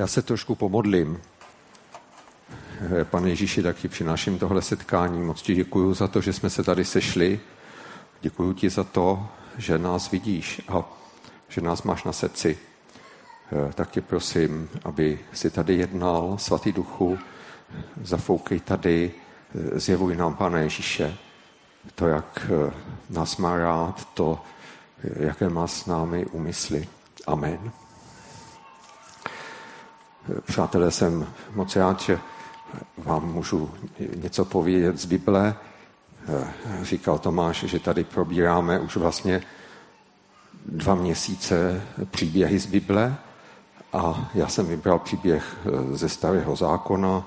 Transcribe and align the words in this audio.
Já 0.00 0.06
se 0.06 0.22
trošku 0.22 0.54
pomodlím. 0.54 1.20
Pane 3.04 3.28
Ježíši, 3.28 3.62
taky 3.62 3.88
přináším 3.88 4.38
tohle 4.38 4.62
setkání. 4.62 5.22
Moc 5.22 5.42
ti 5.42 5.54
děkuji 5.54 5.94
za 5.94 6.08
to, 6.08 6.20
že 6.20 6.32
jsme 6.32 6.50
se 6.50 6.64
tady 6.64 6.84
sešli. 6.84 7.40
Děkuji 8.20 8.52
ti 8.52 8.70
za 8.70 8.84
to, 8.84 9.28
že 9.58 9.78
nás 9.78 10.10
vidíš 10.10 10.62
a 10.68 10.84
že 11.48 11.60
nás 11.60 11.82
máš 11.82 12.04
na 12.04 12.12
srdci. 12.12 12.58
Tak 13.74 13.90
tě 13.90 14.00
prosím, 14.00 14.68
aby 14.84 15.18
si 15.32 15.50
tady 15.50 15.74
jednal, 15.74 16.38
svatý 16.38 16.72
duchu, 16.72 17.18
zafoukej 18.02 18.60
tady, 18.60 19.12
zjevuj 19.74 20.16
nám, 20.16 20.34
pane 20.34 20.62
Ježíše, 20.62 21.16
to, 21.94 22.06
jak 22.06 22.50
nás 23.10 23.36
má 23.36 23.58
rád, 23.58 24.08
to, 24.14 24.42
jaké 25.16 25.48
má 25.48 25.66
s 25.66 25.86
námi 25.86 26.26
úmysly. 26.26 26.88
Amen. 27.26 27.72
Přátelé, 30.46 30.90
jsem 30.90 31.26
moc 31.54 31.76
rád, 31.76 32.00
že 32.00 32.18
vám 32.98 33.32
můžu 33.32 33.70
něco 34.16 34.44
povědět 34.44 35.00
z 35.00 35.04
Bible. 35.04 35.54
Říkal 36.82 37.18
Tomáš, 37.18 37.64
že 37.64 37.78
tady 37.78 38.04
probíráme 38.04 38.80
už 38.80 38.96
vlastně 38.96 39.42
dva 40.66 40.94
měsíce 40.94 41.82
příběhy 42.10 42.58
z 42.58 42.66
Bible 42.66 43.16
a 43.92 44.30
já 44.34 44.48
jsem 44.48 44.66
vybral 44.66 44.98
příběh 44.98 45.56
ze 45.92 46.08
Starého 46.08 46.56
zákona 46.56 47.26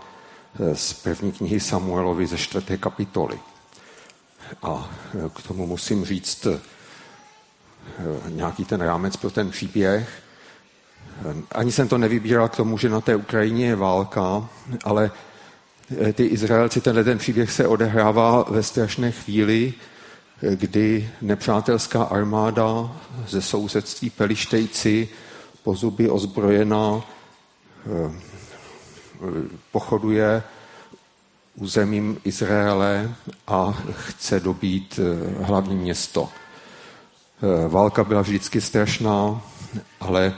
z 0.73 0.93
první 0.93 1.31
knihy 1.31 1.59
Samuelovi 1.59 2.27
ze 2.27 2.37
čtvrté 2.37 2.77
kapitoly. 2.77 3.39
A 4.63 4.89
k 5.35 5.47
tomu 5.47 5.67
musím 5.67 6.05
říct 6.05 6.47
nějaký 8.27 8.65
ten 8.65 8.81
rámec 8.81 9.17
pro 9.17 9.31
ten 9.31 9.49
příběh. 9.49 10.23
Ani 11.51 11.71
jsem 11.71 11.87
to 11.87 11.97
nevybíral 11.97 12.49
k 12.49 12.55
tomu, 12.55 12.77
že 12.77 12.89
na 12.89 13.01
té 13.01 13.15
Ukrajině 13.15 13.65
je 13.65 13.75
válka, 13.75 14.49
ale 14.83 15.11
eh, 16.01 16.13
ty 16.13 16.25
Izraelci, 16.25 16.81
tenhle 16.81 17.03
ten 17.03 17.17
příběh 17.17 17.51
se 17.51 17.67
odehrává 17.67 18.45
ve 18.49 18.63
strašné 18.63 19.11
chvíli, 19.11 19.73
eh, 20.43 20.55
kdy 20.55 21.09
nepřátelská 21.21 22.03
armáda 22.03 22.91
ze 23.27 23.41
sousedství 23.41 24.09
Pelištejci 24.09 25.09
po 25.63 25.75
zuby 25.75 26.09
ozbrojená 26.09 27.01
eh, 27.01 28.11
pochoduje 29.71 30.43
územím 31.55 32.17
Izraele 32.23 33.15
a 33.47 33.77
chce 33.91 34.39
dobít 34.39 34.99
hlavní 35.41 35.75
město. 35.75 36.29
Válka 37.67 38.03
byla 38.03 38.21
vždycky 38.21 38.61
strašná, 38.61 39.41
ale 39.99 40.33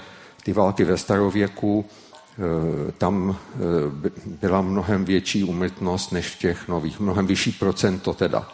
ty 0.45 0.53
války 0.53 0.83
ve 0.83 0.97
starověku, 0.97 1.85
eh, 1.85 2.91
tam 2.91 3.37
eh, 3.55 4.09
byla 4.25 4.61
mnohem 4.61 5.05
větší 5.05 5.43
umrtnost 5.43 6.11
než 6.11 6.27
v 6.27 6.39
těch 6.39 6.67
nových, 6.67 6.99
mnohem 6.99 7.27
vyšší 7.27 7.51
procento 7.51 8.13
teda. 8.13 8.49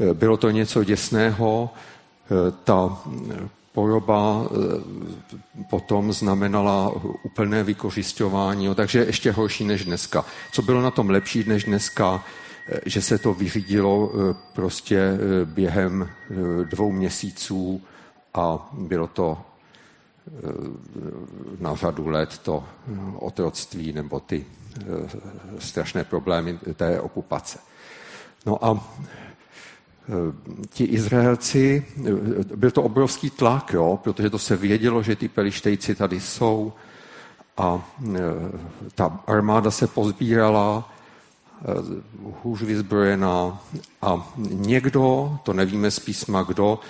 Eh, 0.00 0.14
bylo 0.14 0.36
to 0.36 0.50
něco 0.50 0.84
děsného, 0.84 1.70
ta 2.64 2.98
poroba 3.72 4.46
potom 5.70 6.12
znamenala 6.12 6.92
úplné 7.22 7.64
vykořišťování, 7.64 8.74
takže 8.74 9.04
ještě 9.04 9.32
horší 9.32 9.64
než 9.64 9.84
dneska. 9.84 10.24
Co 10.52 10.62
bylo 10.62 10.82
na 10.82 10.90
tom 10.90 11.10
lepší 11.10 11.44
než 11.46 11.64
dneska, 11.64 12.24
že 12.86 13.02
se 13.02 13.18
to 13.18 13.34
vyřídilo 13.34 14.12
prostě 14.54 15.18
během 15.44 16.08
dvou 16.70 16.92
měsíců 16.92 17.82
a 18.34 18.70
bylo 18.72 19.06
to 19.06 19.38
na 21.60 21.74
řadu 21.74 22.08
let 22.08 22.38
to 22.38 22.64
otroctví 23.16 23.92
nebo 23.92 24.20
ty 24.20 24.46
eh, 24.80 24.84
strašné 25.58 26.04
problémy 26.04 26.58
té 26.74 27.00
okupace. 27.00 27.58
No 28.46 28.64
a 28.64 28.84
eh, 30.08 30.12
ti 30.68 30.84
Izraelci, 30.84 31.86
byl 32.56 32.70
to 32.70 32.82
obrovský 32.82 33.30
tlak, 33.30 33.72
jo, 33.72 33.98
protože 34.02 34.30
to 34.30 34.38
se 34.38 34.56
vědělo, 34.56 35.02
že 35.02 35.16
ty 35.16 35.28
pelištejci 35.28 35.94
tady 35.94 36.20
jsou 36.20 36.72
a 37.56 37.82
ta 38.94 39.20
armáda 39.26 39.70
se 39.70 39.86
pozbírala, 39.86 40.92
hůř 42.42 42.62
vyzbrojená 42.62 43.60
a 44.02 44.32
někdo, 44.38 45.38
to 45.42 45.52
nevíme 45.52 45.90
z 45.90 45.98
písma 45.98 46.42
kdo, 46.42 46.80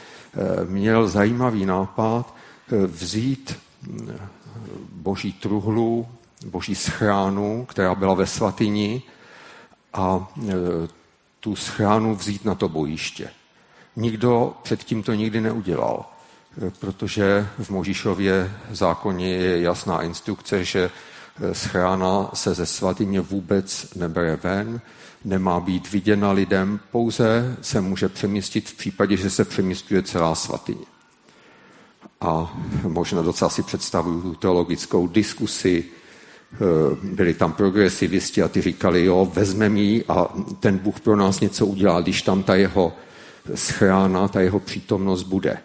měl 0.69 1.09
zajímavý 1.09 1.67
nápad, 1.67 2.35
vzít 2.73 3.59
boží 4.93 5.33
truhlu, 5.33 6.07
boží 6.47 6.75
schránu, 6.75 7.67
která 7.69 7.95
byla 7.95 8.15
ve 8.15 8.27
svatyni 8.27 9.03
a 9.93 10.33
eh, 10.49 10.53
tu 11.41 11.57
schránu 11.57 12.15
vzít 12.15 12.45
na 12.45 12.55
to 12.55 12.69
bojiště. 12.69 13.31
Nikdo 13.97 14.55
předtím 14.63 15.03
to 15.03 15.15
nikdy 15.15 15.41
neudělal, 15.41 16.05
eh, 16.67 16.71
protože 16.81 17.49
v 17.59 17.71
Možíšově 17.71 18.53
zákoně 18.71 19.29
je 19.29 19.61
jasná 19.61 20.03
instrukce, 20.03 20.65
že 20.65 20.91
schrána 21.53 22.31
se 22.35 22.55
ze 22.55 22.67
svatyně 22.67 23.21
vůbec 23.21 23.95
nebere 23.95 24.37
ven, 24.37 24.81
nemá 25.25 25.61
být 25.61 25.93
viděna 25.93 26.33
lidem, 26.33 26.81
pouze 26.91 27.57
se 27.63 27.81
může 27.81 28.09
přemístit 28.09 28.69
v 28.69 28.75
případě, 28.75 29.17
že 29.17 29.31
se 29.31 29.45
přemístuje 29.45 30.03
celá 30.03 30.35
svatyně 30.35 31.00
a 32.21 32.61
možná 32.83 33.23
docela 33.23 33.51
si 33.51 33.63
představuju 33.63 34.21
tu 34.21 34.35
teologickou 34.35 35.07
diskusi. 35.07 35.85
Eh, 36.53 36.57
byli 37.03 37.35
tam 37.35 37.53
progresivisti 37.53 38.43
a 38.43 38.49
ty 38.49 38.61
říkali, 38.61 39.05
jo, 39.05 39.33
vezmeme 39.35 39.81
ji 39.81 40.05
a 40.09 40.35
ten 40.61 40.79
Bůh 40.79 41.01
pro 41.01 41.17
nás 41.17 41.41
něco 41.41 41.67
udělá, 41.67 42.01
když 42.01 42.23
tam 42.23 42.43
ta 42.43 42.55
jeho 42.55 42.93
schrána, 43.55 44.29
ta 44.29 44.41
jeho 44.41 44.61
přítomnost 44.61 45.23
bude. 45.23 45.59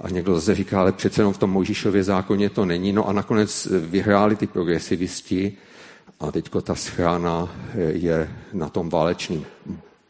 A 0.00 0.08
někdo 0.08 0.34
zase 0.34 0.54
říká, 0.54 0.80
ale 0.80 0.92
přece 0.92 1.20
jenom 1.20 1.32
v 1.32 1.38
tom 1.38 1.50
Mojžíšově 1.50 2.02
zákoně 2.02 2.50
to 2.50 2.64
není. 2.64 2.92
No 2.92 3.08
a 3.08 3.12
nakonec 3.12 3.68
vyhráli 3.70 4.36
ty 4.36 4.46
progresivisti 4.46 5.52
a 6.20 6.32
teďko 6.32 6.60
ta 6.60 6.74
schrána 6.74 7.48
je 7.88 8.30
na 8.52 8.68
tom 8.68 8.88
válečném 8.88 9.44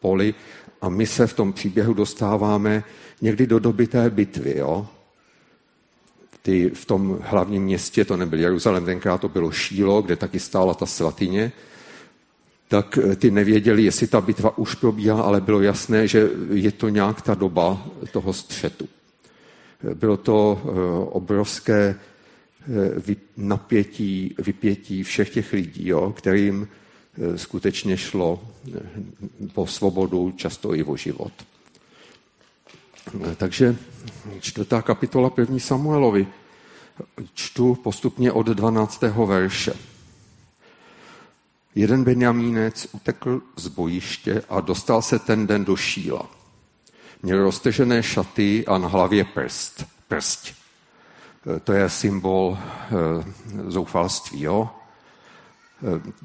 poli 0.01 0.34
a 0.81 0.89
my 0.89 1.07
se 1.07 1.27
v 1.27 1.33
tom 1.34 1.53
příběhu 1.53 1.95
dostáváme 1.95 2.84
někdy 3.21 3.47
do 3.47 3.59
doby 3.59 3.87
té 3.87 4.11
bitvy, 4.11 4.55
jo? 4.57 4.87
Ty 6.43 6.71
v 6.71 6.84
tom 6.84 7.19
hlavním 7.22 7.62
městě, 7.62 8.04
to 8.04 8.16
nebyl 8.16 8.41
Jeruzalém, 8.41 8.84
tenkrát 8.84 9.21
to 9.21 9.28
bylo 9.28 9.50
Šílo, 9.50 10.03
kde 10.03 10.16
taky 10.16 10.41
stála 10.41 10.75
ta 10.75 10.87
svatyně, 10.87 11.53
tak 12.69 12.99
eh, 12.99 13.16
ty 13.16 13.31
nevěděli, 13.31 13.82
jestli 13.82 14.06
ta 14.06 14.21
bitva 14.21 14.59
už 14.59 14.75
probíhá, 14.75 15.22
ale 15.22 15.41
bylo 15.41 15.60
jasné, 15.62 16.09
že 16.09 16.31
je 16.53 16.72
to 16.72 16.88
nějak 16.88 17.22
ta 17.22 17.34
doba 17.34 17.87
toho 18.12 18.32
střetu. 18.32 18.88
Bylo 19.94 20.16
to 20.16 20.62
eh, 20.65 20.69
obrovské 21.10 21.94
eh, 23.09 23.16
napětí, 23.37 24.34
vypětí 24.38 25.03
všech 25.03 25.31
těch 25.31 25.53
lidí, 25.53 25.88
jo, 25.88 26.12
kterým 26.16 26.69
skutečně 27.37 27.97
šlo 27.97 28.43
po 29.53 29.66
svobodu, 29.66 30.32
často 30.37 30.75
i 30.75 30.84
o 30.84 30.97
život. 30.97 31.32
Takže 33.37 33.77
čtvrtá 34.41 34.83
kapitola 34.83 35.31
první 35.31 35.61
Samuelovi. 35.61 36.27
Čtu 37.35 37.75
postupně 37.75 38.33
od 38.33 38.47
12. 38.47 39.03
verše. 39.03 39.73
Jeden 41.75 42.05
Benjamínec 42.05 42.89
utekl 42.93 43.43
z 43.57 43.69
bojiště 43.69 44.43
a 44.49 44.61
dostal 44.61 45.03
se 45.03 45.19
ten 45.19 45.47
den 45.47 45.65
do 45.65 45.77
šíla. 45.77 46.27
Měl 47.23 47.43
roztežené 47.43 48.03
šaty 48.03 48.67
a 48.67 48.79
na 48.79 48.89
hlavě 48.89 49.25
prst. 49.25 49.87
Prst. 50.09 50.55
To 51.65 51.73
je 51.73 51.91
symbol 51.91 52.59
e, 52.59 53.71
zoufalství, 53.71 54.43
jo? 54.43 54.71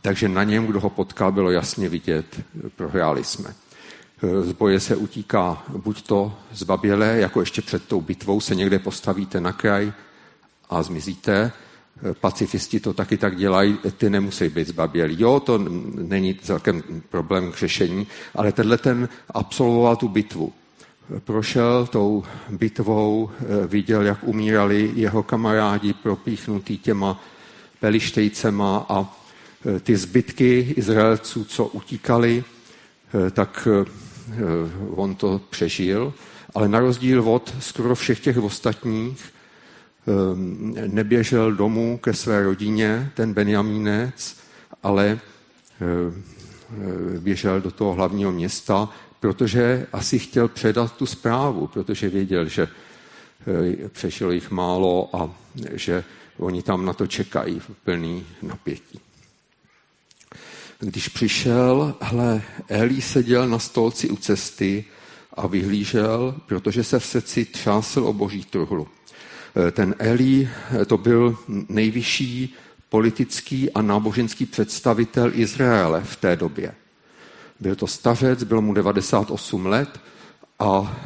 Takže 0.02 0.30
na 0.30 0.44
něm, 0.44 0.66
kdo 0.66 0.80
ho 0.80 0.90
potkal, 0.90 1.32
bylo 1.32 1.52
jasně 1.52 1.90
vidět, 1.90 2.42
prohráli 2.76 3.24
jsme 3.24 3.56
z 4.42 4.52
boje 4.52 4.80
se 4.80 4.96
utíká 4.96 5.64
buď 5.78 6.02
to 6.02 6.34
zbabělé, 6.52 7.18
jako 7.20 7.40
ještě 7.40 7.62
před 7.62 7.86
tou 7.86 8.02
bitvou 8.02 8.42
se 8.42 8.56
někde 8.56 8.80
postavíte 8.80 9.42
na 9.42 9.52
kraj 9.52 9.94
a 10.70 10.84
zmizíte. 10.84 11.52
Pacifisti 12.20 12.80
to 12.80 12.94
taky 12.94 13.18
tak 13.18 13.36
dělají, 13.36 13.78
ty 13.98 14.10
nemusí 14.10 14.50
být 14.50 14.68
zbabělí. 14.68 15.16
Jo, 15.20 15.40
to 15.40 15.58
není 15.96 16.36
celkem 16.36 16.84
problém 17.10 17.52
k 17.52 17.58
řešení, 17.58 18.08
ale 18.36 18.52
tenhle 18.52 18.78
ten 18.78 19.10
absolvoval 19.34 19.96
tu 19.96 20.08
bitvu. 20.08 20.54
Prošel 21.20 21.88
tou 21.88 22.24
bitvou, 22.50 23.30
viděl, 23.68 24.02
jak 24.02 24.20
umírali 24.24 24.92
jeho 24.96 25.24
kamarádi 25.24 25.94
propíchnutý 25.94 26.78
těma 26.78 27.24
pelištejcema 27.80 28.86
a 28.90 29.16
ty 29.84 29.98
zbytky 29.98 30.74
Izraelců, 30.78 31.44
co 31.44 31.66
utíkali, 31.66 32.44
tak 33.32 33.68
Eh, 33.68 33.86
on 34.96 35.16
to 35.16 35.42
přežil, 35.50 36.14
ale 36.56 36.68
na 36.68 36.80
rozdíl 36.80 37.30
od 37.30 37.56
skoro 37.60 37.96
všech 37.96 38.20
těch 38.20 38.38
ostatních 38.38 39.34
ehm, 40.08 40.76
neběžel 40.88 41.52
domů 41.52 41.98
ke 41.98 42.14
své 42.14 42.44
rodině, 42.44 43.12
ten 43.14 43.34
Benjamínec, 43.34 44.38
ale 44.84 45.20
ehm, 45.82 46.24
běžel 47.20 47.62
do 47.62 47.72
toho 47.72 47.94
hlavního 47.94 48.32
města, 48.32 48.90
protože 49.20 49.88
asi 49.94 50.20
chtěl 50.20 50.48
předat 50.48 50.98
tu 50.98 51.06
zprávu, 51.06 51.68
protože 51.68 52.10
věděl, 52.10 52.48
že 52.48 52.68
přešlo 53.88 54.32
jich 54.32 54.52
málo 54.52 55.10
a 55.16 55.30
že 55.74 56.04
oni 56.38 56.64
tam 56.64 56.86
na 56.86 56.94
to 56.94 57.08
čekají 57.08 57.60
v 57.60 57.72
plný 57.84 58.26
napětí. 58.42 59.00
Když 60.86 61.08
přišel, 61.08 61.96
hle, 62.02 62.42
Eli 62.68 63.02
seděl 63.02 63.50
na 63.50 63.60
stolci 63.60 64.10
u 64.10 64.16
cesty 64.16 64.86
a 65.34 65.48
vyhlížel, 65.48 66.36
protože 66.46 66.84
se 66.84 67.00
v 67.00 67.06
srdci 67.06 67.46
třásl 67.46 68.06
o 68.06 68.14
boží 68.14 68.44
truhlu. 68.44 68.88
E, 69.68 69.72
ten 69.72 69.96
Eli 70.00 70.50
e, 70.82 70.86
to 70.86 70.98
byl 70.98 71.38
nejvyšší 71.70 72.56
politický 72.90 73.72
a 73.72 73.82
náboženský 73.82 74.46
představitel 74.46 75.32
Izraele 75.34 76.04
v 76.04 76.16
té 76.16 76.36
době. 76.36 76.76
Byl 77.60 77.76
to 77.76 77.88
stařec, 77.88 78.44
bylo 78.44 78.62
mu 78.62 78.74
98 78.74 79.66
let 79.66 80.02
a 80.60 81.02
e, 81.02 81.06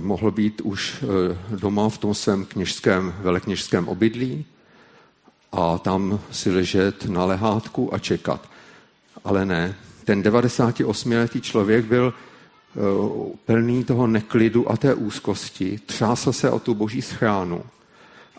mohl 0.00 0.30
být 0.30 0.60
už 0.60 1.04
doma 1.50 1.88
v 1.88 1.98
tom 1.98 2.14
svém 2.14 2.44
kněžském, 2.44 3.14
velekněžském 3.22 3.88
obydlí 3.88 4.44
a 5.52 5.78
tam 5.78 6.20
si 6.30 6.50
ležet 6.50 7.04
na 7.04 7.24
lehátku 7.24 7.94
a 7.94 7.98
čekat. 7.98 8.48
Ale 9.24 9.46
ne, 9.46 9.74
ten 10.04 10.22
98-letý 10.22 11.40
člověk 11.40 11.84
byl 11.84 12.14
eh, 12.14 12.80
plný 13.44 13.84
toho 13.84 14.06
neklidu 14.06 14.70
a 14.70 14.76
té 14.76 14.94
úzkosti, 14.94 15.80
třásl 15.86 16.32
se 16.32 16.50
o 16.50 16.58
tu 16.58 16.74
boží 16.74 17.02
schránu 17.02 17.62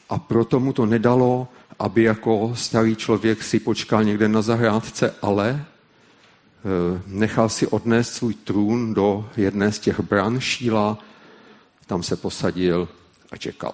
a 0.10 0.20
proto 0.20 0.60
mu 0.60 0.74
to 0.74 0.86
nedalo, 0.86 1.48
aby 1.80 2.04
jako 2.04 2.52
starý 2.56 2.96
člověk 2.96 3.44
si 3.44 3.60
počkal 3.60 4.04
někde 4.04 4.28
na 4.28 4.42
zahrádce, 4.42 5.16
ale 5.22 5.50
eh, 5.60 7.02
nechal 7.08 7.50
si 7.50 7.68
odnést 7.68 8.14
svůj 8.14 8.34
trůn 8.34 8.94
do 8.94 9.30
jedné 9.38 9.72
z 9.72 9.80
těch 9.80 10.00
bran 10.00 10.40
šíla, 10.40 10.98
tam 11.86 12.04
se 12.04 12.16
posadil 12.16 12.90
a 13.32 13.38
čekal. 13.38 13.74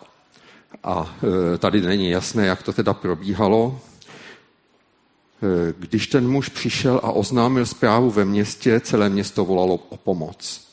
A 0.84 1.16
e, 1.54 1.58
tady 1.58 1.82
není 1.82 2.10
jasné, 2.10 2.46
jak 2.46 2.64
to 2.64 2.74
teda 2.74 2.94
probíhalo. 2.94 3.80
E, 5.44 5.74
když 5.80 6.08
ten 6.08 6.28
muž 6.30 6.50
přišel 6.50 7.00
a 7.04 7.12
oznámil 7.12 7.66
zprávu 7.66 8.12
ve 8.12 8.26
městě, 8.26 8.80
celé 8.80 9.10
město 9.10 9.46
volalo 9.46 9.76
o 9.76 9.98
pomoc. 9.98 10.68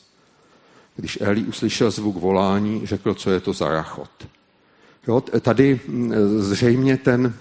Když 0.95 1.17
Eli 1.21 1.43
uslyšel 1.43 1.91
zvuk 1.91 2.17
volání, 2.17 2.81
řekl, 2.85 3.13
co 3.13 3.31
je 3.31 3.39
to 3.39 3.53
za 3.53 3.69
rachot. 3.69 4.27
Jo, 5.07 5.21
tady 5.21 5.79
zřejmě 6.37 6.97
ten 6.97 7.33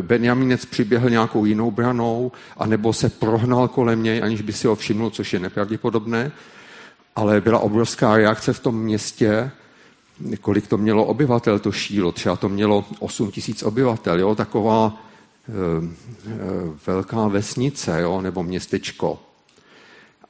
Benjaminec 0.00 0.64
přiběhl 0.64 1.10
nějakou 1.10 1.44
jinou 1.44 1.70
branou, 1.70 2.32
anebo 2.56 2.92
se 2.92 3.08
prohnal 3.08 3.68
kolem 3.68 4.02
něj, 4.02 4.22
aniž 4.22 4.42
by 4.42 4.52
si 4.52 4.66
ho 4.66 4.76
všiml, 4.76 5.10
což 5.10 5.32
je 5.32 5.38
nepravděpodobné, 5.38 6.32
ale 7.16 7.40
byla 7.40 7.58
obrovská 7.58 8.16
reakce 8.16 8.52
v 8.52 8.60
tom 8.60 8.78
městě 8.82 9.50
kolik 10.40 10.66
to 10.66 10.78
mělo 10.78 11.04
obyvatel, 11.04 11.58
to 11.58 11.72
šílo. 11.72 12.12
Třeba 12.12 12.36
to 12.36 12.48
mělo 12.48 12.84
8 12.98 13.30
tisíc 13.30 13.62
obyvatel, 13.62 14.20
jo? 14.20 14.34
taková 14.34 15.02
e, 15.48 15.52
e, 15.52 16.38
velká 16.86 17.28
vesnice 17.28 18.00
jo? 18.00 18.20
nebo 18.20 18.42
městečko. 18.42 19.18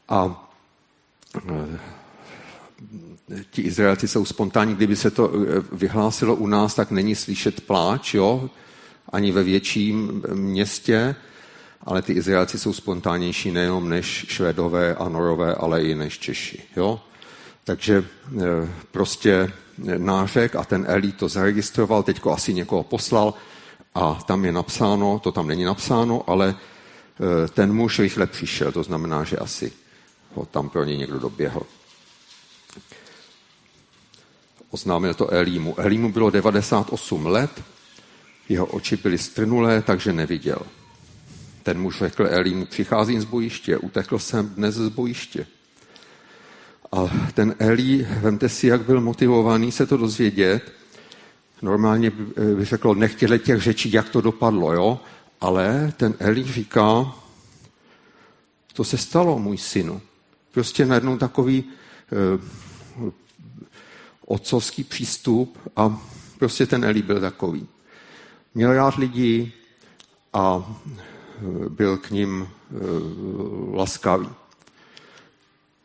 A 0.08 0.50
e, 1.50 1.78
ti 3.50 3.62
Izraelci 3.62 4.08
jsou 4.08 4.24
spontánní, 4.24 4.74
kdyby 4.74 4.96
se 4.96 5.10
to 5.10 5.32
vyhlásilo 5.72 6.34
u 6.34 6.46
nás, 6.46 6.74
tak 6.74 6.90
není 6.90 7.14
slyšet 7.14 7.60
pláč, 7.60 8.14
jo? 8.14 8.50
ani 9.12 9.32
ve 9.32 9.42
větším 9.42 10.22
městě, 10.34 11.14
ale 11.82 12.02
ty 12.02 12.12
Izraelci 12.12 12.58
jsou 12.58 12.72
spontánnější 12.72 13.50
nejenom 13.50 13.88
než 13.88 14.26
Švedové 14.28 14.94
a 14.94 15.08
Norové, 15.08 15.54
ale 15.54 15.82
i 15.82 15.94
než 15.94 16.18
Češi. 16.18 16.62
Jo? 16.76 17.00
Takže 17.64 18.04
prostě 18.90 19.52
nářek 19.78 20.56
a 20.56 20.64
ten 20.64 20.84
Eli 20.88 21.12
to 21.12 21.28
zaregistroval, 21.28 22.02
teďko 22.02 22.32
asi 22.32 22.54
někoho 22.54 22.82
poslal 22.82 23.34
a 23.94 24.14
tam 24.14 24.44
je 24.44 24.52
napsáno, 24.52 25.18
to 25.18 25.32
tam 25.32 25.48
není 25.48 25.64
napsáno, 25.64 26.30
ale 26.30 26.54
e, 26.54 27.48
ten 27.48 27.72
muž 27.72 27.98
rychle 27.98 28.26
přišel, 28.26 28.72
to 28.72 28.82
znamená, 28.82 29.24
že 29.24 29.36
asi 29.36 29.72
ho 30.34 30.46
tam 30.46 30.68
pro 30.68 30.84
něj 30.84 30.96
někdo 30.96 31.18
doběhl. 31.18 31.62
Oznámil 34.70 35.14
to 35.14 35.32
Elímu. 35.32 35.80
Elímu 35.80 36.12
bylo 36.12 36.30
98 36.30 37.26
let, 37.26 37.62
jeho 38.48 38.66
oči 38.66 38.96
byly 38.96 39.18
strnulé, 39.18 39.82
takže 39.82 40.12
neviděl. 40.12 40.58
Ten 41.62 41.80
muž 41.80 41.98
řekl 41.98 42.26
Elímu, 42.30 42.66
přicházím 42.66 43.20
z 43.20 43.24
bojiště, 43.24 43.78
utekl 43.78 44.18
jsem 44.18 44.48
dnes 44.48 44.74
z 44.74 44.88
bojiště. 44.88 45.46
A 46.92 47.10
ten 47.34 47.54
Eli, 47.58 48.06
vemte 48.20 48.48
si, 48.48 48.66
jak 48.66 48.82
byl 48.82 49.00
motivovaný 49.00 49.72
se 49.72 49.86
to 49.86 49.96
dozvědět. 49.96 50.72
Normálně 51.62 52.10
by 52.56 52.64
řekl, 52.64 52.94
nechtěli 52.94 53.38
těch 53.38 53.62
řečí, 53.62 53.92
jak 53.92 54.08
to 54.08 54.20
dopadlo, 54.20 54.72
jo? 54.72 55.00
Ale 55.40 55.92
ten 55.96 56.14
Eli 56.18 56.44
říká, 56.44 57.14
to 58.72 58.84
se 58.84 58.98
stalo, 58.98 59.38
můj 59.38 59.58
synu. 59.58 60.00
Prostě 60.52 60.86
najednou 60.86 61.18
takový 61.18 61.64
eh, 61.64 62.40
otcovský 64.26 64.84
přístup 64.84 65.58
a 65.76 66.00
prostě 66.38 66.66
ten 66.66 66.84
Eli 66.84 67.02
byl 67.02 67.20
takový. 67.20 67.66
Měl 68.54 68.74
rád 68.74 68.94
lidi 68.94 69.52
a 70.32 70.64
eh, 70.64 71.68
byl 71.68 71.96
k 71.96 72.10
ním 72.10 72.48
eh, 72.48 72.76
laskavý. 73.76 74.28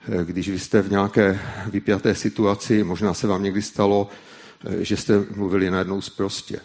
Eh, 0.10 0.26
když 0.26 0.50
vy 0.50 0.60
jste 0.60 0.82
v 0.82 0.92
nějaké 0.92 1.40
vypjaté 1.66 2.16
situaci, 2.16 2.84
možná 2.84 3.14
se 3.14 3.28
vám 3.28 3.44
někdy 3.44 3.62
stalo, 3.62 4.10
eh, 4.66 4.86
že 4.86 4.98
jste 4.98 5.26
mluvili 5.36 5.72
najednou 5.72 6.02
zprostě. 6.02 6.60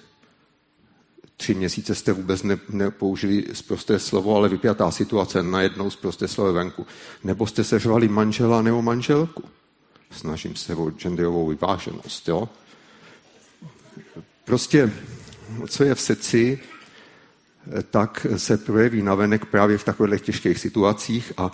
Tři 1.37 1.55
měsíce 1.55 1.95
jste 1.95 2.13
vůbec 2.13 2.43
ne, 2.43 2.59
nepoužili 2.69 3.45
zprosté 3.53 3.99
slovo, 3.99 4.37
ale 4.37 4.49
vypjatá 4.49 4.91
situace, 4.91 5.43
najednou 5.43 5.91
zprosté 5.91 6.29
slovo 6.29 6.53
venku. 6.53 6.87
Nebo 7.25 7.47
jste 7.47 7.65
seřvali 7.65 8.09
manžela 8.09 8.63
nebo 8.63 8.83
manželku. 8.83 9.45
Snažím 10.11 10.57
se 10.57 10.75
o 10.75 10.91
genderovou 10.91 11.49
vyváženost, 11.49 12.29
jo? 12.29 12.49
Prostě, 14.45 14.93
co 15.69 15.85
je 15.85 15.95
v 15.95 16.01
srdci, 16.01 16.61
eh, 17.79 17.83
tak 17.83 18.27
se 18.37 18.57
projeví 18.57 19.03
navenek 19.03 19.45
právě 19.45 19.79
v 19.79 19.85
takových 19.85 20.21
těžkých 20.21 20.59
situacích 20.59 21.33
a 21.37 21.53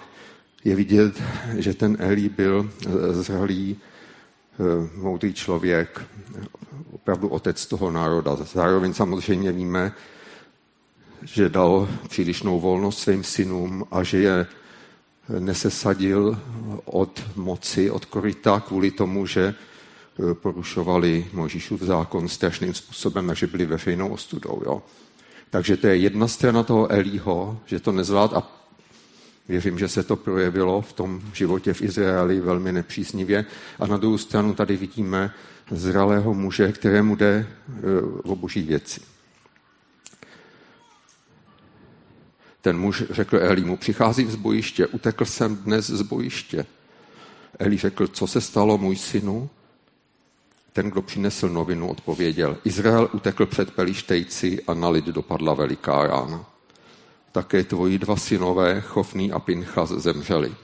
je 0.65 0.77
vidět, 0.77 1.23
že 1.59 1.75
ten 1.75 1.97
Eli 2.01 2.29
byl 2.29 2.71
eh, 2.71 3.13
zralý, 3.13 3.77
eh, 3.77 4.91
moudrý 4.97 5.35
člověk, 5.35 6.03
opravdu 6.93 7.29
otec 7.29 7.67
toho 7.67 7.91
národa. 7.91 8.37
Zároveň 8.37 8.95
samozřejmě 8.95 9.53
víme, 9.53 9.93
že 11.23 11.49
dal 11.49 11.89
přílišnou 12.09 12.61
volnost 12.61 12.99
svým 12.99 13.25
synům 13.25 13.85
a 13.91 14.03
že 14.03 14.19
je 14.19 14.47
nesesadil 15.39 16.39
od 16.85 17.23
moci, 17.37 17.91
od 17.91 18.05
koryta 18.05 18.61
kvůli 18.61 18.91
tomu, 18.91 19.27
že 19.27 19.55
eh, 19.55 20.35
porušovali 20.35 21.27
Možíšův 21.33 21.81
zákon 21.81 22.29
strašným 22.29 22.75
způsobem 22.75 23.31
a 23.31 23.35
že 23.35 23.47
byli 23.47 23.67
veřejnou 23.67 24.09
ostudou. 24.09 24.63
Jo? 24.65 24.83
Takže 25.51 25.77
to 25.77 25.87
je 25.87 25.97
jedna 25.97 26.29
strana 26.29 26.63
toho 26.63 26.93
Elího, 26.93 27.61
že 27.67 27.81
to 27.81 27.93
nezvlád 27.93 28.33
a 28.33 28.62
Věřím, 29.49 29.79
že 29.79 29.89
se 29.89 30.03
to 30.03 30.17
projevilo 30.17 30.83
v 30.83 30.93
tom 30.93 31.23
životě 31.33 31.73
v 31.73 31.83
Izraeli 31.83 32.41
velmi 32.41 32.73
nepříznivě. 32.73 33.45
A 33.79 33.87
na 33.87 33.97
druhou 33.97 34.19
stranu 34.19 34.55
tady 34.55 34.77
vidíme 34.77 35.35
zralého 35.71 36.35
muže, 36.35 36.73
kterému 36.73 37.17
jde 37.17 37.29
e, 37.29 37.47
o 38.23 38.37
boží 38.37 38.63
věci. 38.63 39.01
Ten 42.61 42.79
muž 42.79 43.03
řekl 43.11 43.39
Elimu, 43.43 43.77
přicházím 43.77 44.31
z 44.31 44.37
bojiště, 44.37 44.87
utekl 44.87 45.25
jsem 45.25 45.57
dnes 45.57 45.87
z 45.87 46.03
bojiště. 46.03 46.67
Eli 47.59 47.77
řekl, 47.77 48.07
co 48.07 48.27
se 48.27 48.41
stalo, 48.41 48.79
můj 48.79 48.97
synu? 48.97 49.51
Ten, 50.73 50.91
kdo 50.91 51.03
přinesl 51.03 51.49
novinu, 51.49 51.89
odpověděl, 51.91 52.59
Izrael 52.65 53.11
utekl 53.13 53.47
před 53.47 53.71
pelištejci 53.71 54.63
a 54.67 54.75
na 54.75 54.89
lid 54.89 55.05
dopadla 55.05 55.55
veliká 55.55 56.07
rána 56.07 56.52
také 57.33 57.65
tvoji 57.65 57.99
dva 57.99 58.17
synové, 58.17 58.81
Chofný 58.81 59.33
a 59.33 59.39
Pinchas, 59.39 59.91
zemřeli. 59.91 60.55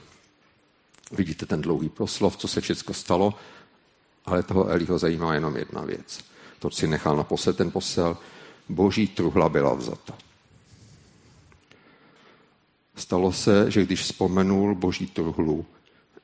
Vidíte 1.11 1.45
ten 1.45 1.61
dlouhý 1.61 1.89
proslov, 1.89 2.37
co 2.37 2.47
se 2.47 2.61
všechno 2.61 2.93
stalo, 2.93 3.33
ale 4.25 4.43
toho 4.43 4.69
Eliho 4.69 4.99
zajímá 4.99 5.33
jenom 5.33 5.57
jedna 5.57 5.81
věc. 5.81 6.19
To 6.59 6.71
si 6.71 6.87
nechal 6.87 7.17
na 7.17 7.23
posel 7.23 7.53
ten 7.53 7.71
posel, 7.71 8.17
boží 8.69 9.07
truhla 9.07 9.49
byla 9.49 9.73
vzata. 9.73 10.13
Stalo 12.95 13.31
se, 13.31 13.71
že 13.71 13.83
když 13.85 14.01
vzpomenul 14.01 14.75
boží 14.75 15.07
truhlu, 15.07 15.65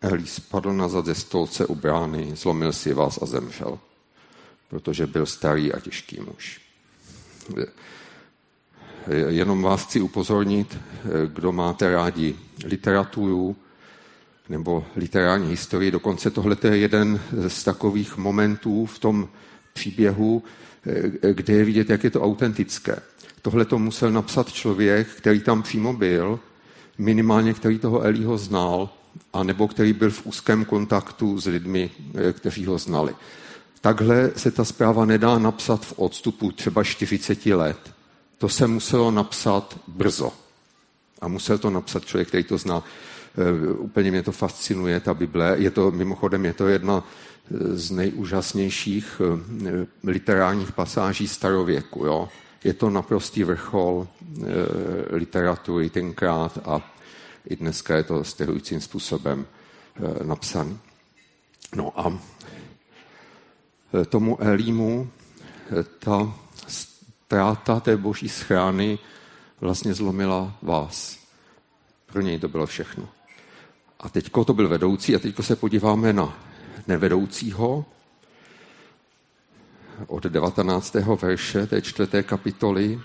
Eli 0.01 0.27
spadl 0.27 0.73
nazad 0.73 1.05
ze 1.05 1.15
stolce 1.15 1.65
u 1.65 1.75
brány, 1.75 2.35
zlomil 2.35 2.73
si 2.73 2.93
vás 2.93 3.19
a 3.21 3.25
zemřel. 3.25 3.79
protože 4.67 5.07
byl 5.07 5.25
starý 5.25 5.73
a 5.73 5.79
těžký 5.79 6.19
muž. 6.19 6.61
Jenom 9.27 9.61
vás 9.61 9.83
chci 9.85 10.01
upozornit, 10.01 10.77
kdo 11.33 11.51
máte 11.51 11.91
rádi 11.91 12.35
literaturu 12.65 13.55
nebo 14.49 14.85
literární 14.95 15.49
historii. 15.49 15.91
Dokonce 15.91 16.31
tohle 16.31 16.57
je 16.63 16.77
jeden 16.77 17.19
z 17.47 17.63
takových 17.63 18.17
momentů 18.17 18.85
v 18.85 18.99
tom 18.99 19.29
příběhu, 19.73 20.43
kde 21.33 21.53
je 21.53 21.65
vidět, 21.65 21.89
jak 21.89 22.03
je 22.03 22.09
to 22.09 22.21
autentické. 22.21 22.99
Tohle 23.41 23.65
to 23.65 23.79
musel 23.79 24.11
napsat 24.11 24.51
člověk, 24.51 25.07
který 25.07 25.39
tam 25.39 25.63
přímo 25.63 25.93
byl, 25.93 26.39
minimálně 26.97 27.53
který 27.53 27.79
toho 27.79 28.01
Elího 28.01 28.37
znal, 28.37 28.89
a 29.33 29.43
nebo 29.43 29.67
který 29.67 29.93
byl 29.93 30.11
v 30.11 30.25
úzkém 30.25 30.65
kontaktu 30.65 31.39
s 31.39 31.45
lidmi, 31.45 31.89
kteří 32.33 32.65
ho 32.65 32.77
znali. 32.77 33.15
Takhle 33.81 34.31
se 34.35 34.51
ta 34.51 34.65
zpráva 34.65 35.05
nedá 35.05 35.39
napsat 35.39 35.85
v 35.85 35.93
odstupu 35.95 36.51
třeba 36.51 36.83
40 36.83 37.45
let. 37.45 37.94
To 38.37 38.49
se 38.49 38.67
muselo 38.67 39.11
napsat 39.11 39.79
brzo. 39.87 40.33
A 41.21 41.27
musel 41.27 41.57
to 41.57 41.69
napsat 41.69 42.05
člověk, 42.05 42.27
který 42.27 42.43
to 42.43 42.57
zná. 42.57 42.83
E, 43.37 43.73
úplně 43.73 44.11
mě 44.11 44.23
to 44.23 44.31
fascinuje, 44.31 44.99
ta 44.99 45.13
Bible. 45.13 45.55
Je 45.57 45.71
to, 45.71 45.91
mimochodem, 45.91 46.45
je 46.45 46.53
to 46.53 46.67
jedna 46.67 47.03
z 47.73 47.91
nejúžasnějších 47.91 49.21
e, 49.21 49.87
literárních 50.03 50.71
pasáží 50.71 51.27
starověku. 51.27 52.05
Jo? 52.05 52.29
Je 52.63 52.73
to 52.73 52.89
naprostý 52.89 53.43
vrchol 53.43 54.07
literatury 55.09 55.89
tenkrát 55.89 56.59
a 56.65 56.95
i 57.49 57.55
dneska 57.55 57.95
je 57.95 58.03
to 58.03 58.23
stěhujícím 58.23 58.81
způsobem 58.81 59.45
napsaný. 60.23 60.79
No 61.75 61.99
a 61.99 62.19
tomu 64.09 64.41
Elímu 64.41 65.09
ta 65.99 66.33
ztráta 67.25 67.79
té 67.79 67.97
boží 67.97 68.29
schrány 68.29 68.99
vlastně 69.61 69.93
zlomila 69.93 70.57
vás. 70.61 71.19
Pro 72.05 72.21
něj 72.21 72.39
to 72.39 72.47
bylo 72.47 72.65
všechno. 72.65 73.09
A 73.99 74.09
teďko 74.09 74.45
to 74.45 74.53
byl 74.53 74.69
vedoucí 74.69 75.15
a 75.15 75.19
teďko 75.19 75.43
se 75.43 75.55
podíváme 75.55 76.13
na 76.13 76.37
nevedoucího 76.87 77.85
od 80.07 80.23
19. 80.23 80.93
verše 81.21 81.67
té 81.67 81.81
čtvrté 81.81 82.23
kapitoly. 82.23 83.01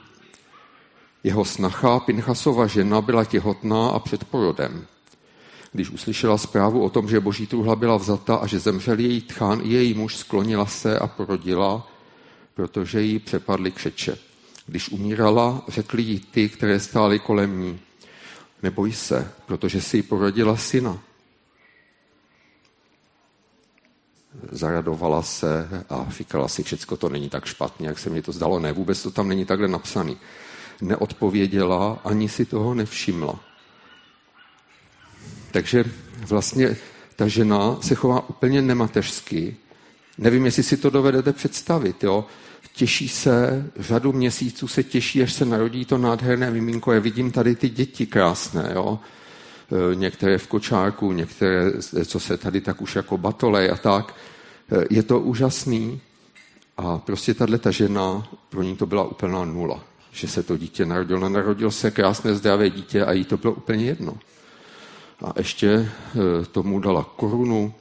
Jeho 1.24 1.44
snacha 1.44 2.00
Pinchasova 2.00 2.66
žena 2.66 3.00
byla 3.00 3.24
těhotná 3.24 3.88
a 3.88 3.98
před 3.98 4.24
porodem. 4.24 4.86
Když 5.72 5.90
uslyšela 5.90 6.38
zprávu 6.38 6.84
o 6.84 6.90
tom, 6.90 7.08
že 7.08 7.20
boží 7.20 7.46
truhla 7.46 7.76
byla 7.76 7.96
vzata 7.96 8.36
a 8.36 8.46
že 8.46 8.58
zemřel 8.58 8.98
její 8.98 9.20
tchán 9.20 9.60
její 9.60 9.94
muž, 9.94 10.16
sklonila 10.16 10.66
se 10.66 10.98
a 10.98 11.06
porodila, 11.06 11.88
protože 12.54 13.02
jí 13.02 13.18
přepadly 13.18 13.72
křeče. 13.72 14.18
Když 14.66 14.88
umírala, 14.88 15.64
řekli 15.68 16.02
jí 16.02 16.20
ty, 16.20 16.48
které 16.48 16.80
stály 16.80 17.18
kolem 17.18 17.60
ní, 17.60 17.80
neboj 18.62 18.92
se, 18.92 19.32
protože 19.46 19.80
si 19.80 20.02
porodila 20.02 20.56
syna. 20.56 21.02
Zaradovala 24.50 25.22
se 25.22 25.68
a 25.90 26.06
říkala 26.10 26.48
si, 26.48 26.62
všecko 26.62 26.96
to 26.96 27.08
není 27.08 27.28
tak 27.28 27.46
špatně, 27.46 27.88
jak 27.88 27.98
se 27.98 28.10
mi 28.10 28.22
to 28.22 28.32
zdalo. 28.32 28.60
Ne, 28.60 28.72
vůbec 28.72 29.02
to 29.02 29.10
tam 29.10 29.28
není 29.28 29.44
takhle 29.44 29.68
napsaný. 29.68 30.16
Neodpověděla, 30.80 32.00
ani 32.04 32.28
si 32.28 32.44
toho 32.44 32.74
nevšimla. 32.74 33.40
Takže 35.52 35.84
vlastně 36.28 36.76
ta 37.16 37.28
žena 37.28 37.80
se 37.80 37.94
chová 37.94 38.28
úplně 38.28 38.62
nemateřsky. 38.62 39.56
Nevím, 40.20 40.44
jestli 40.44 40.62
si 40.62 40.76
to 40.76 40.90
dovedete 40.90 41.32
představit. 41.32 42.04
Jo? 42.04 42.24
Těší 42.74 43.08
se, 43.08 43.66
řadu 43.78 44.12
měsíců 44.12 44.68
se 44.68 44.82
těší, 44.82 45.22
až 45.22 45.32
se 45.32 45.44
narodí 45.44 45.84
to 45.84 45.98
nádherné 45.98 46.50
miminko. 46.50 46.92
Já 46.92 47.00
vidím 47.00 47.32
tady 47.32 47.56
ty 47.56 47.68
děti 47.68 48.06
krásné. 48.06 48.70
Jo? 48.74 48.98
E, 49.92 49.94
některé 49.94 50.38
v 50.38 50.46
kočárku, 50.46 51.12
některé, 51.12 51.72
co 52.04 52.20
se 52.20 52.36
tady 52.36 52.60
tak 52.60 52.82
už 52.82 52.96
jako 52.96 53.18
batolej 53.18 53.70
a 53.70 53.76
tak. 53.76 54.14
E, 54.72 54.84
je 54.90 55.02
to 55.02 55.20
úžasný. 55.20 56.00
A 56.76 56.98
prostě 56.98 57.34
tahle 57.34 57.58
ta 57.58 57.70
žena, 57.70 58.28
pro 58.48 58.62
ní 58.62 58.76
to 58.76 58.86
byla 58.86 59.04
úplná 59.04 59.44
nula. 59.44 59.84
Že 60.12 60.28
se 60.28 60.42
to 60.42 60.56
dítě 60.56 60.86
narodilo. 60.86 61.28
Narodilo 61.28 61.70
se 61.70 61.90
krásné, 61.90 62.34
zdravé 62.34 62.70
dítě 62.70 63.04
a 63.04 63.12
jí 63.12 63.24
to 63.24 63.36
bylo 63.36 63.52
úplně 63.52 63.84
jedno 63.84 64.18
a 65.24 65.32
ještě 65.36 65.92
tomu 66.52 66.80
dala 66.80 67.04
korunu. 67.16 67.74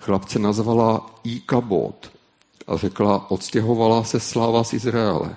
Chlapce 0.00 0.38
nazvala 0.38 1.06
Ikabot 1.24 2.12
a 2.66 2.76
řekla, 2.76 3.30
odstěhovala 3.30 4.04
se 4.04 4.20
sláva 4.20 4.64
z 4.64 4.72
Izraele. 4.72 5.36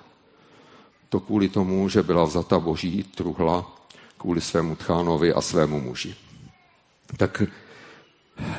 To 1.10 1.20
kvůli 1.20 1.50
tomu, 1.50 1.89
že 1.89 2.03
byla 2.03 2.24
vzata 2.24 2.60
boží 2.60 3.03
truhla 3.15 3.72
kvůli 4.17 4.41
svému 4.41 4.75
tchánovi 4.75 5.34
a 5.34 5.41
svému 5.41 5.79
muži. 5.82 6.15
Tak 7.17 7.43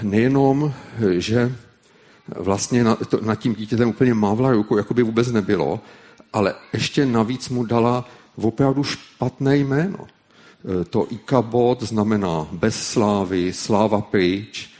nejenom, 0.02 0.72
že 1.18 1.56
vlastně 2.36 2.84
nad, 2.84 2.98
tím 3.38 3.54
dítětem 3.54 3.88
úplně 3.88 4.14
mávla 4.14 4.52
ruku, 4.52 4.76
jako 4.76 4.94
by 4.94 5.02
vůbec 5.02 5.32
nebylo, 5.32 5.80
ale 6.32 6.54
ještě 6.72 7.06
navíc 7.06 7.48
mu 7.48 7.64
dala 7.64 8.04
opravdu 8.36 8.84
špatné 8.84 9.56
jméno. 9.56 9.98
Eh, 10.04 10.84
to 10.84 11.06
ikabot 11.10 11.82
znamená 11.82 12.48
bez 12.52 12.86
slávy, 12.86 13.52
sláva 13.52 14.00
pryč. 14.00 14.73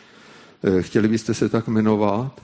Eh, 0.65 0.83
chtěli 0.83 1.09
byste 1.09 1.35
se 1.35 1.49
tak 1.49 1.69
jmenovat? 1.69 2.41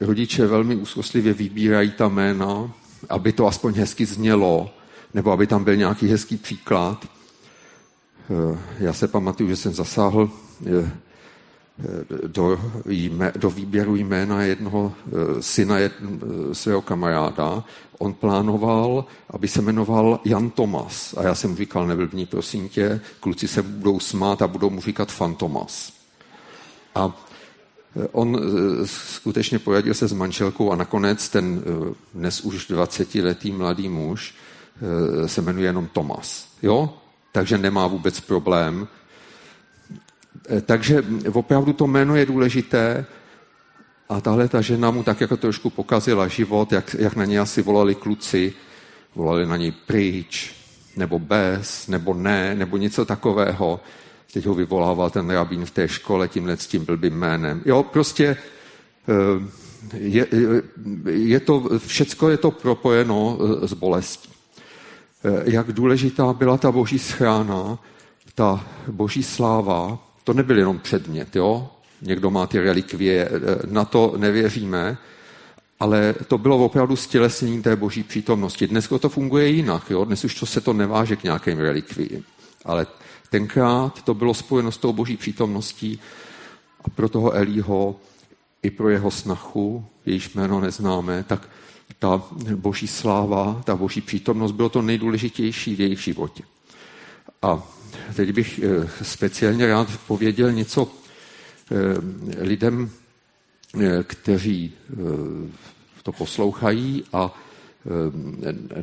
Rodiče 0.00 0.46
velmi 0.46 0.76
úzkostlivě 0.76 1.32
vybírají 1.32 1.90
ta 1.90 2.08
jména, 2.08 2.72
aby 3.08 3.32
to 3.32 3.46
aspoň 3.46 3.74
hezky 3.74 4.06
znělo, 4.06 4.70
nebo 5.14 5.32
aby 5.32 5.46
tam 5.46 5.64
byl 5.64 5.76
nějaký 5.76 6.08
hezký 6.08 6.36
příklad. 6.36 7.04
Eh, 8.30 8.58
já 8.78 8.92
se 8.92 9.08
pamatuju, 9.08 9.48
že 9.48 9.56
jsem 9.56 9.72
zasáhl 9.74 10.30
do, 12.26 12.60
jmé, 12.86 13.32
do 13.36 13.50
výběru 13.50 13.96
jména 13.96 14.42
jednoho 14.42 14.92
eh, 15.06 15.42
syna 15.42 15.78
jed, 15.78 15.92
eh, 16.02 16.54
svého 16.54 16.82
kamaráda. 16.82 17.64
On 17.98 18.14
plánoval, 18.14 19.04
aby 19.30 19.48
se 19.48 19.62
jmenoval 19.62 20.20
Jan 20.24 20.50
Tomas. 20.50 21.14
A 21.16 21.22
já 21.22 21.34
jsem 21.34 21.50
mu 21.50 21.56
říkal, 21.56 21.86
neblbní, 21.86 22.26
prosím 22.26 22.68
tě, 22.68 23.00
kluci 23.20 23.48
se 23.48 23.62
budou 23.62 24.00
smát 24.00 24.42
a 24.42 24.46
budou 24.48 24.70
mu 24.70 24.80
říkat 24.80 25.12
Fantomas. 25.12 25.92
A 26.94 27.12
eh, 27.16 27.33
on 28.12 28.40
skutečně 28.84 29.58
poradil 29.58 29.94
se 29.94 30.08
s 30.08 30.12
manželkou 30.12 30.72
a 30.72 30.76
nakonec 30.76 31.28
ten 31.28 31.62
dnes 32.14 32.40
už 32.40 32.70
20-letý 32.70 33.52
mladý 33.52 33.88
muž 33.88 34.34
se 35.26 35.42
jmenuje 35.42 35.66
jenom 35.66 35.88
Tomas. 35.92 36.48
Jo? 36.62 36.94
Takže 37.32 37.58
nemá 37.58 37.86
vůbec 37.86 38.20
problém 38.20 38.88
takže 40.66 41.02
opravdu 41.32 41.72
to 41.72 41.86
jméno 41.86 42.16
je 42.16 42.26
důležité 42.26 43.06
a 44.08 44.20
tahle 44.20 44.48
ta 44.48 44.60
žena 44.60 44.90
mu 44.90 45.02
tak 45.02 45.20
jako 45.20 45.36
trošku 45.36 45.70
pokazila 45.70 46.28
život, 46.28 46.72
jak, 46.72 46.94
jak 46.98 47.16
na 47.16 47.24
něj 47.24 47.38
asi 47.38 47.62
volali 47.62 47.94
kluci, 47.94 48.52
volali 49.14 49.46
na 49.46 49.56
něj 49.56 49.70
pryč, 49.70 50.54
nebo 50.96 51.18
bez, 51.18 51.88
nebo 51.88 52.14
ne, 52.14 52.54
nebo 52.54 52.76
něco 52.76 53.04
takového. 53.04 53.80
Teď 54.32 54.46
ho 54.46 54.54
vyvolával 54.54 55.10
ten 55.10 55.30
rabín 55.30 55.66
v 55.66 55.70
té 55.70 55.88
škole 55.88 56.28
tímhle 56.28 56.56
s 56.56 56.66
tím 56.66 56.84
blbým 56.84 57.14
jménem. 57.14 57.62
Jo, 57.64 57.82
prostě 57.82 58.36
eh, 59.08 59.96
je, 59.98 60.26
je 61.10 61.40
to, 61.40 61.68
všecko 61.86 62.28
je 62.28 62.36
to 62.36 62.50
propojeno 62.50 63.38
eh, 63.38 63.68
s 63.68 63.72
bolestí. 63.72 64.30
Jak 65.44 65.72
důležitá 65.72 66.32
byla 66.32 66.56
ta 66.56 66.72
boží 66.72 66.98
schrána, 66.98 67.78
ta 68.34 68.66
boží 68.88 69.22
sláva, 69.22 69.98
to 70.24 70.32
nebyl 70.32 70.58
jenom 70.58 70.78
předmět, 70.78 71.36
jo? 71.36 71.70
Někdo 72.02 72.30
má 72.30 72.46
ty 72.46 72.60
relikvie, 72.60 73.30
na 73.66 73.84
to 73.84 74.14
nevěříme, 74.16 74.96
ale 75.80 76.14
to 76.28 76.38
bylo 76.38 76.64
opravdu 76.64 76.96
stělesnění 76.96 77.62
té 77.62 77.76
boží 77.76 78.02
přítomnosti. 78.02 78.66
Dnes 78.66 78.88
to 79.00 79.08
funguje 79.08 79.48
jinak, 79.48 79.90
jo? 79.90 80.04
dnes 80.04 80.24
už 80.24 80.34
to 80.34 80.46
se 80.46 80.60
to 80.60 80.72
neváže 80.72 81.16
k 81.16 81.24
nějakým 81.24 81.58
relikvii. 81.58 82.22
Ale 82.64 82.86
tenkrát 83.34 84.02
to 84.02 84.14
bylo 84.14 84.34
spojeno 84.34 84.72
s 84.72 84.78
tou 84.78 84.92
boží 84.92 85.16
přítomností 85.16 85.98
a 86.84 86.90
pro 86.90 87.08
toho 87.08 87.32
Elího 87.32 87.96
i 88.62 88.70
pro 88.70 88.90
jeho 88.90 89.10
snachu, 89.10 89.86
jejíž 90.06 90.34
jméno 90.34 90.60
neznáme, 90.60 91.24
tak 91.28 91.48
ta 91.98 92.22
boží 92.54 92.86
sláva, 92.86 93.62
ta 93.64 93.76
boží 93.76 94.00
přítomnost 94.00 94.52
bylo 94.52 94.68
to 94.68 94.82
nejdůležitější 94.82 95.74
v 95.74 95.80
jejich 95.80 96.00
životě. 96.00 96.42
A 97.42 97.62
teď 98.16 98.32
bych 98.32 98.60
eh, 98.62 98.88
speciálně 99.02 99.66
rád 99.66 99.88
pověděl 100.06 100.52
něco 100.52 100.86
eh, 100.86 101.74
lidem, 102.44 102.90
eh, 103.80 104.02
kteří 104.02 104.72
to 106.02 106.12
poslouchají 106.12 107.04
a 107.12 107.34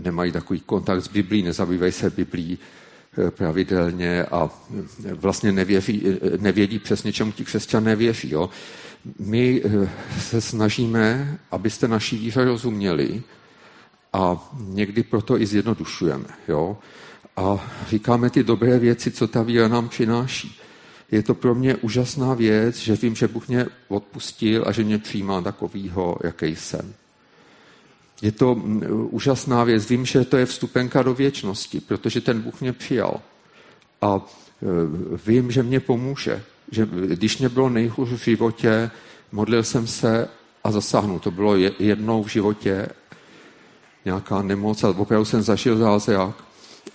nemají 0.03 0.31
takový 0.31 0.59
kontakt 0.59 1.03
s 1.03 1.07
Biblí, 1.07 1.43
nezabývají 1.43 1.91
se 1.91 2.09
Biblí. 2.09 2.59
Pravidelně 3.29 4.23
a 4.23 4.49
vlastně 5.13 5.51
nevěří, 5.51 6.03
nevědí 6.39 6.79
přesně, 6.79 7.13
čemu 7.13 7.31
ti 7.31 7.45
křesťané 7.45 7.95
věří. 7.95 8.29
Jo. 8.31 8.49
My 9.19 9.63
se 10.19 10.41
snažíme, 10.41 11.37
abyste 11.51 11.87
naší 11.87 12.17
víře 12.17 12.45
rozuměli 12.45 13.23
a 14.13 14.51
někdy 14.59 15.03
proto 15.03 15.41
i 15.41 15.45
zjednodušujeme. 15.45 16.27
Jo. 16.47 16.77
A 17.37 17.71
říkáme 17.87 18.29
ty 18.29 18.43
dobré 18.43 18.79
věci, 18.79 19.11
co 19.11 19.27
ta 19.27 19.43
víra 19.43 19.67
nám 19.67 19.89
přináší. 19.89 20.59
Je 21.11 21.23
to 21.23 21.35
pro 21.35 21.55
mě 21.55 21.75
úžasná 21.75 22.33
věc, 22.33 22.77
že 22.77 22.95
vím, 22.95 23.15
že 23.15 23.27
Bůh 23.27 23.47
mě 23.47 23.65
odpustil 23.87 24.63
a 24.67 24.71
že 24.71 24.83
mě 24.83 24.97
přijímá 24.97 25.41
takovýho, 25.41 26.17
jaký 26.23 26.55
jsem. 26.55 26.93
Je 28.21 28.31
to 28.31 28.55
mm, 28.55 28.83
úžasná 29.09 29.63
věc. 29.63 29.89
Vím, 29.89 30.05
že 30.05 30.25
to 30.25 30.37
je 30.37 30.45
vstupenka 30.45 31.03
do 31.03 31.13
věčnosti, 31.13 31.81
protože 31.81 32.21
ten 32.21 32.41
Bůh 32.41 32.61
mě 32.61 32.73
přijal. 32.73 33.21
A 34.01 34.21
e, 34.21 34.65
vím, 35.25 35.51
že 35.51 35.63
mě 35.63 35.79
pomůže. 35.79 36.43
Že 36.71 36.87
když 37.07 37.37
mě 37.37 37.49
bylo 37.49 37.69
nejhůř 37.69 38.09
v 38.09 38.23
životě, 38.23 38.91
modlil 39.31 39.63
jsem 39.63 39.87
se 39.87 40.27
a 40.63 40.71
zasáhnu. 40.71 41.19
To 41.19 41.31
bylo 41.31 41.55
jednou 41.79 42.23
v 42.23 42.27
životě 42.27 42.89
nějaká 44.05 44.41
nemoc 44.41 44.83
a 44.83 44.89
opravdu 44.89 45.25
jsem 45.25 45.41
zažil 45.41 45.77
zázrak. 45.77 46.43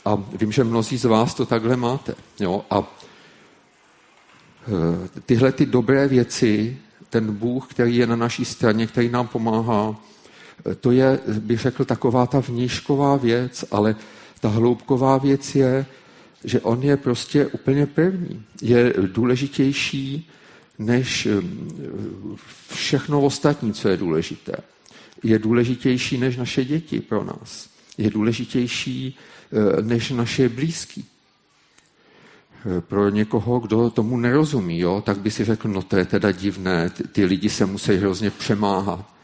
A 0.05 0.23
vím, 0.33 0.53
že 0.53 0.65
mnozí 0.65 0.99
z 0.99 1.05
vás 1.05 1.35
to 1.35 1.47
takhle 1.47 1.77
máte. 1.77 2.15
Jo? 2.41 2.65
A 2.71 2.79
e, 2.79 2.83
tyhle 5.21 5.53
ty 5.53 5.67
dobré 5.67 6.09
věci, 6.09 6.79
ten 7.11 7.35
Bůh, 7.35 7.67
který 7.67 7.97
je 7.97 8.07
na 8.07 8.17
naší 8.17 8.45
straně, 8.45 8.87
který 8.87 9.09
nám 9.09 9.29
pomáhá, 9.29 9.97
to 10.81 10.91
je, 10.91 11.19
bych 11.39 11.61
řekl, 11.61 11.85
taková 11.85 12.27
ta 12.27 12.41
vnížková 12.41 13.17
věc, 13.17 13.65
ale 13.71 13.97
ta 14.41 14.49
hloubková 14.49 15.19
věc 15.19 15.55
je, 15.55 15.87
že 16.45 16.61
on 16.61 16.83
je 16.83 16.97
prostě 16.97 17.47
úplně 17.47 17.87
první. 17.87 18.43
Je 18.63 18.95
důležitější 19.07 20.31
než 20.79 21.27
um, 21.27 22.39
všechno 22.75 23.21
ostatní, 23.21 23.73
co 23.73 23.89
je 23.89 23.97
důležité. 23.97 24.53
Je 25.23 25.39
důležitější 25.39 26.19
než 26.19 26.37
naše 26.37 26.65
děti 26.65 27.01
pro 27.01 27.25
nás. 27.25 27.69
Je 27.99 28.11
důležitější 28.11 29.17
uh, 29.51 29.87
než 29.87 30.11
naše 30.11 30.49
blízký. 30.49 31.05
Uh, 32.67 32.81
pro 32.81 33.09
někoho, 33.09 33.61
kdo 33.61 33.91
tomu 33.91 34.17
nerozumí, 34.17 34.79
jo, 34.79 35.03
tak 35.07 35.19
by 35.19 35.31
si 35.31 35.45
řekl, 35.45 35.69
no 35.69 35.83
to 35.83 35.97
je 35.97 36.05
teda 36.05 36.33
divné, 36.33 36.91
ty 37.13 37.25
lidi 37.25 37.51
se 37.51 37.67
musí 37.67 37.93
hrozně 37.93 38.31
přemáhat. 38.31 39.16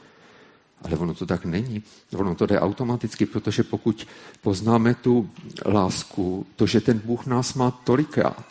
Ale 0.85 0.97
ono 0.97 1.15
to 1.15 1.27
tak 1.27 1.45
není. 1.45 1.83
Ono 2.17 2.35
to 2.35 2.47
jde 2.47 2.61
automaticky, 2.61 3.27
protože 3.27 3.63
pokud 3.63 4.07
poznáme 4.41 4.95
tu 4.95 5.31
lásku, 5.67 6.47
to, 6.57 6.67
že 6.67 6.81
ten 6.81 6.99
Bůh 7.05 7.27
nás 7.27 7.55
má 7.55 7.71
tolikrát, 7.71 8.45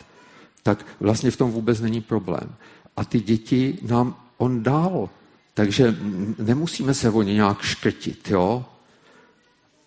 tak 0.62 0.86
vlastně 1.00 1.30
v 1.30 1.36
tom 1.36 1.50
vůbec 1.50 1.80
není 1.80 2.00
problém. 2.00 2.54
A 2.96 3.04
ty 3.04 3.20
děti 3.20 3.78
nám 3.82 4.16
on 4.38 4.62
dal. 4.62 5.08
Takže 5.54 5.96
nemusíme 6.38 6.94
se 6.94 7.10
o 7.10 7.22
ně 7.22 7.34
nějak 7.34 7.62
škrtit, 7.62 8.30
jo? 8.30 8.64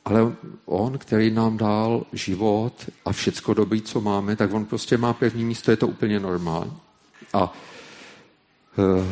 Ale 0.05 0.35
on, 0.65 0.97
který 0.97 1.31
nám 1.31 1.57
dal 1.57 2.05
život 2.13 2.73
a 3.05 3.11
všecko 3.11 3.53
dobrý, 3.53 3.81
co 3.81 4.01
máme, 4.01 4.35
tak 4.35 4.53
on 4.53 4.65
prostě 4.65 4.97
má 4.97 5.13
pevný 5.13 5.45
místo, 5.45 5.71
je 5.71 5.77
to 5.77 5.87
úplně 5.87 6.19
normální. 6.19 6.73
A 7.33 7.53
uh, 8.77 9.05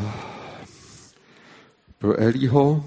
pro 2.04 2.20
Elího 2.20 2.86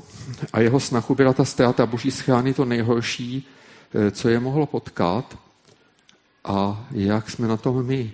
a 0.52 0.60
jeho 0.60 0.80
snachu 0.80 1.14
byla 1.14 1.32
ta 1.32 1.44
ztráta 1.44 1.86
boží 1.86 2.10
schrány 2.10 2.54
to 2.54 2.64
nejhorší, 2.64 3.48
eh, 3.94 4.10
co 4.10 4.28
je 4.28 4.40
mohlo 4.40 4.66
potkat. 4.66 5.38
A 6.44 6.86
jak 6.90 7.30
jsme 7.30 7.48
na 7.48 7.56
tom 7.56 7.86
my? 7.86 8.12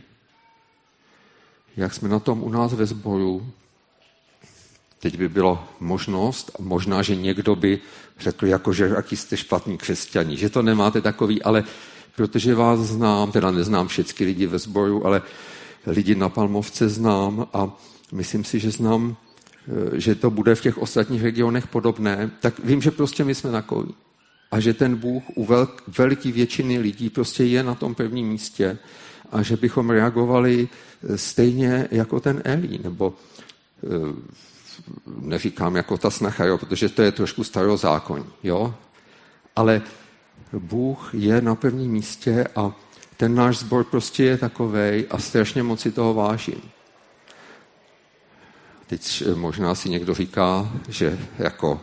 Jak 1.76 1.94
jsme 1.94 2.08
na 2.08 2.18
tom 2.18 2.42
u 2.42 2.50
nás 2.50 2.72
ve 2.72 2.86
sboru? 2.86 3.46
Teď 4.98 5.18
by 5.18 5.28
bylo 5.28 5.64
možnost, 5.80 6.50
možná, 6.58 7.02
že 7.02 7.16
někdo 7.16 7.56
by 7.56 7.80
řekl, 8.20 8.46
jako 8.46 8.72
že 8.72 8.84
jaký 8.84 9.16
jste 9.16 9.36
špatní 9.36 9.78
křesťaní, 9.78 10.36
že 10.36 10.50
to 10.50 10.62
nemáte 10.62 11.00
takový, 11.00 11.42
ale 11.42 11.64
protože 12.16 12.54
vás 12.54 12.78
znám, 12.78 13.32
teda 13.32 13.50
neznám 13.50 13.88
všechny 13.88 14.26
lidi 14.26 14.46
ve 14.46 14.58
sboru, 14.58 15.06
ale 15.06 15.22
lidi 15.86 16.14
na 16.14 16.28
Palmovce 16.28 16.88
znám 16.88 17.46
a 17.52 17.70
myslím 18.12 18.44
si, 18.44 18.60
že 18.60 18.70
znám 18.70 19.16
že 19.92 20.14
to 20.14 20.30
bude 20.30 20.54
v 20.54 20.60
těch 20.60 20.78
ostatních 20.78 21.22
regionech 21.22 21.66
podobné, 21.66 22.30
tak 22.40 22.58
vím, 22.64 22.82
že 22.82 22.90
prostě 22.90 23.24
my 23.24 23.34
jsme 23.34 23.50
takový. 23.50 23.94
A 24.50 24.60
že 24.60 24.74
ten 24.74 24.96
Bůh 24.96 25.22
u 25.34 25.44
velk, 25.44 25.82
veliký 25.98 26.32
většiny 26.32 26.78
lidí 26.78 27.10
prostě 27.10 27.44
je 27.44 27.62
na 27.62 27.74
tom 27.74 27.94
prvním 27.94 28.28
místě 28.28 28.78
a 29.32 29.42
že 29.42 29.56
bychom 29.56 29.90
reagovali 29.90 30.68
eh, 30.68 31.18
stejně 31.18 31.88
jako 31.90 32.20
ten 32.20 32.42
Elí, 32.44 32.80
nebo 32.84 33.14
eh, 33.84 34.32
neříkám 35.20 35.76
jako 35.76 35.98
ta 35.98 36.10
snacha, 36.10 36.44
jo, 36.44 36.58
protože 36.58 36.88
to 36.88 37.02
je 37.02 37.12
trošku 37.12 37.44
starozákonní, 37.44 38.26
jo, 38.42 38.74
ale 39.56 39.82
Bůh 40.52 41.10
je 41.14 41.40
na 41.40 41.54
prvním 41.54 41.92
místě 41.92 42.44
a 42.56 42.72
ten 43.16 43.34
náš 43.34 43.58
sbor 43.58 43.84
prostě 43.84 44.24
je 44.24 44.38
takovej 44.38 45.06
a 45.10 45.18
strašně 45.18 45.62
moc 45.62 45.80
si 45.80 45.92
toho 45.92 46.14
vážím. 46.14 46.62
Teď 48.92 49.22
možná 49.34 49.74
si 49.74 49.88
někdo 49.88 50.14
říká, 50.14 50.72
že 50.88 51.18
jako 51.38 51.80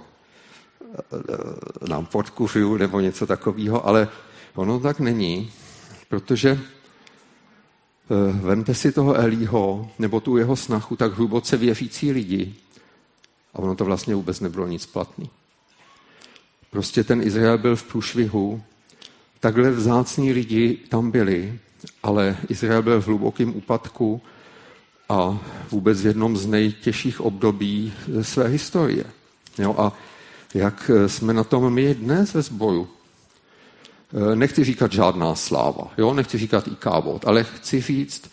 e, 0.83 1.89
nám 1.89 2.05
podkuřuju 2.05 2.77
nebo 2.77 2.99
něco 2.99 3.27
takového, 3.27 3.87
ale 3.87 4.07
ono 4.55 4.79
tak 4.79 4.99
není, 4.99 5.51
protože 6.09 6.49
e, 6.49 6.59
vemte 8.31 8.73
si 8.75 8.91
toho 8.91 9.13
Elího 9.13 9.91
nebo 9.99 10.19
tu 10.19 10.37
jeho 10.37 10.55
snachu 10.55 10.95
tak 10.95 11.13
hluboce 11.13 11.57
věřící 11.57 12.11
lidi 12.11 12.55
a 13.53 13.59
ono 13.59 13.75
to 13.75 13.85
vlastně 13.85 14.15
vůbec 14.15 14.39
nebylo 14.39 14.67
nic 14.67 14.85
platný. 14.85 15.29
Prostě 16.71 17.03
ten 17.03 17.21
Izrael 17.21 17.57
byl 17.57 17.75
v 17.75 17.83
průšvihu, 17.83 18.61
takhle 19.39 19.71
vzácní 19.71 20.33
lidi 20.33 20.77
tam 20.89 21.11
byli, 21.11 21.59
ale 22.03 22.37
Izrael 22.49 22.81
byl 22.81 23.01
v 23.01 23.07
hlubokém 23.07 23.55
úpadku 23.55 24.21
a 25.09 25.39
vůbec 25.71 26.01
v 26.01 26.05
jednom 26.05 26.37
z 26.37 26.45
nejtěžších 26.45 27.21
období 27.21 27.93
své 28.21 28.47
historie. 28.47 29.03
Jo, 29.57 29.75
a 29.77 29.93
jak 30.53 30.91
jsme 31.07 31.33
na 31.33 31.43
tom 31.43 31.73
my 31.73 31.95
dnes 31.95 32.33
ve 32.33 32.41
sboju? 32.41 32.87
E, 34.31 34.35
nechci 34.35 34.63
říkat 34.63 34.91
žádná 34.91 35.35
sláva, 35.35 35.91
jo? 35.97 36.13
nechci 36.13 36.37
říkat 36.37 36.67
i 36.67 36.75
kávot, 36.75 37.27
ale 37.27 37.43
chci 37.43 37.81
říct 37.81 38.31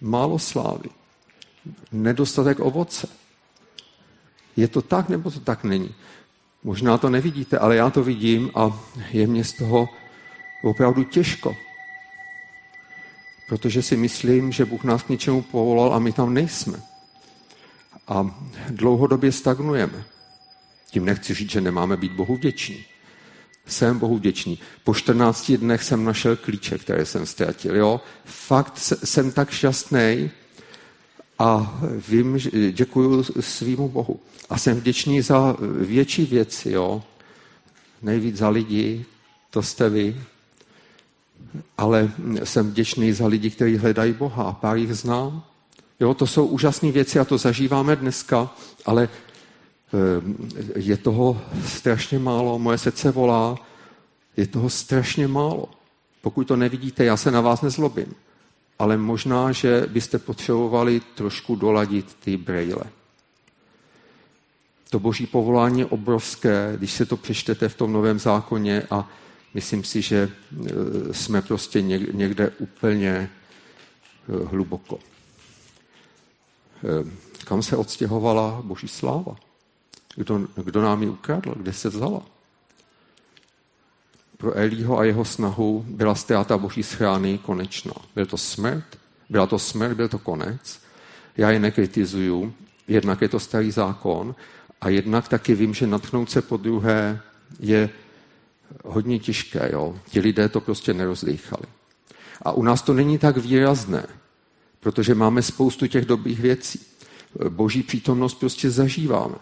málo 0.00 0.38
slávy, 0.38 0.88
nedostatek 1.92 2.60
ovoce. 2.60 3.08
Je 4.56 4.68
to 4.68 4.82
tak, 4.82 5.08
nebo 5.08 5.30
to 5.30 5.40
tak 5.40 5.64
není? 5.64 5.94
Možná 6.64 6.98
to 6.98 7.10
nevidíte, 7.10 7.58
ale 7.58 7.76
já 7.76 7.90
to 7.90 8.02
vidím 8.02 8.50
a 8.54 8.80
je 9.10 9.26
mě 9.26 9.44
z 9.44 9.52
toho 9.52 9.88
opravdu 10.62 11.04
těžko 11.04 11.56
protože 13.48 13.82
si 13.82 13.96
myslím, 13.96 14.52
že 14.52 14.64
Bůh 14.64 14.84
nás 14.84 15.02
k 15.02 15.08
něčemu 15.08 15.42
povolal 15.42 15.94
a 15.94 15.98
my 15.98 16.12
tam 16.12 16.34
nejsme. 16.34 16.82
A 18.08 18.40
dlouhodobě 18.70 19.32
stagnujeme. 19.32 20.04
Tím 20.90 21.04
nechci 21.04 21.34
říct, 21.34 21.50
že 21.50 21.60
nemáme 21.60 21.96
být 21.96 22.12
Bohu 22.12 22.36
vděční. 22.36 22.84
Jsem 23.66 23.98
Bohu 23.98 24.16
vděčný. 24.16 24.58
Po 24.84 24.94
14 24.94 25.52
dnech 25.52 25.82
jsem 25.82 26.04
našel 26.04 26.36
klíče, 26.36 26.78
které 26.78 27.06
jsem 27.06 27.26
ztratil. 27.26 27.76
Jo? 27.76 28.00
Fakt 28.24 28.78
jsem 29.04 29.32
tak 29.32 29.50
šťastný 29.50 30.30
a 31.38 31.80
vím, 32.08 32.38
že 32.38 32.72
děkuju 32.72 33.24
svýmu 33.40 33.88
Bohu. 33.88 34.20
A 34.50 34.58
jsem 34.58 34.76
vděčný 34.76 35.20
za 35.20 35.56
větší 35.80 36.24
věci. 36.24 36.70
Jo? 36.70 37.02
Nejvíc 38.02 38.36
za 38.36 38.48
lidi, 38.48 39.04
to 39.50 39.62
jste 39.62 39.88
vy, 39.88 40.16
ale 41.78 42.10
jsem 42.44 42.70
vděčný 42.70 43.12
za 43.12 43.26
lidi, 43.26 43.50
kteří 43.50 43.76
hledají 43.76 44.12
Boha. 44.12 44.52
Pár 44.52 44.76
jich 44.76 44.94
znám. 44.94 45.42
Jo, 46.00 46.14
to 46.14 46.26
jsou 46.26 46.46
úžasné 46.46 46.92
věci 46.92 47.18
a 47.18 47.24
to 47.24 47.38
zažíváme 47.38 47.96
dneska, 47.96 48.50
ale 48.86 49.08
eh, 49.08 50.78
je 50.80 50.96
toho 50.96 51.40
strašně 51.66 52.18
málo. 52.18 52.58
Moje 52.58 52.78
srdce 52.78 53.10
volá, 53.10 53.56
je 54.36 54.46
toho 54.46 54.70
strašně 54.70 55.28
málo. 55.28 55.68
Pokud 56.22 56.44
to 56.44 56.56
nevidíte, 56.56 57.04
já 57.04 57.16
se 57.16 57.30
na 57.30 57.40
vás 57.40 57.62
nezlobím. 57.62 58.14
Ale 58.78 58.96
možná, 58.96 59.52
že 59.52 59.86
byste 59.88 60.18
potřebovali 60.18 61.00
trošku 61.14 61.56
doladit 61.56 62.16
ty 62.20 62.36
brejle. 62.36 62.84
To 64.90 64.98
boží 64.98 65.26
povolání 65.26 65.80
je 65.80 65.86
obrovské, 65.86 66.74
když 66.76 66.92
se 66.92 67.06
to 67.06 67.16
přečtete 67.16 67.68
v 67.68 67.74
tom 67.74 67.92
novém 67.92 68.18
zákoně 68.18 68.82
a 68.90 69.08
myslím 69.54 69.84
si, 69.84 70.02
že 70.02 70.16
e, 70.20 70.30
jsme 71.14 71.42
prostě 71.42 71.82
někde 71.82 72.50
úplně 72.58 73.10
e, 73.10 73.28
hluboko. 74.44 74.98
E, 74.98 75.00
kam 77.44 77.62
se 77.62 77.76
odstěhovala 77.76 78.62
boží 78.64 78.88
sláva? 78.88 79.36
Kdo, 80.16 80.40
kdo 80.64 80.82
nám 80.82 81.02
ji 81.02 81.08
ukradl? 81.08 81.54
Kde 81.54 81.72
se 81.72 81.88
vzala? 81.88 82.22
pro 84.38 84.56
Elího 84.56 84.98
a 84.98 85.04
jeho 85.04 85.24
snahu 85.24 85.84
byla 85.88 86.14
ztráta 86.14 86.58
boží 86.58 86.82
schrány 86.82 87.38
konečná. 87.38 87.92
Byl 88.14 88.26
to 88.26 88.36
smrt, 88.36 88.84
byla 89.28 89.46
to 89.46 89.58
smrt, 89.58 89.96
byl 89.96 90.08
to 90.08 90.18
konec. 90.18 90.80
Já 91.36 91.50
je 91.50 91.60
nekritizuju, 91.60 92.54
jednak 92.88 93.22
je 93.22 93.28
to 93.28 93.40
starý 93.40 93.70
zákon 93.70 94.34
a 94.80 94.88
jednak 94.88 95.28
taky 95.28 95.54
vím, 95.54 95.74
že 95.74 95.86
natchnout 95.86 96.30
se 96.30 96.42
po 96.42 96.56
druhé 96.56 97.20
je 97.60 97.90
hodně 98.84 99.18
těžké. 99.18 99.70
Jo? 99.72 99.98
Ti 100.10 100.20
lidé 100.20 100.48
to 100.48 100.60
prostě 100.60 100.94
nerozlíchali. 100.94 101.64
A 102.42 102.52
u 102.52 102.62
nás 102.62 102.82
to 102.82 102.94
není 102.94 103.18
tak 103.18 103.36
výrazné, 103.36 104.06
protože 104.80 105.14
máme 105.14 105.42
spoustu 105.42 105.86
těch 105.86 106.04
dobrých 106.04 106.40
věcí. 106.40 106.80
Boží 107.48 107.82
přítomnost 107.82 108.34
prostě 108.34 108.70
zažíváme. 108.70 109.34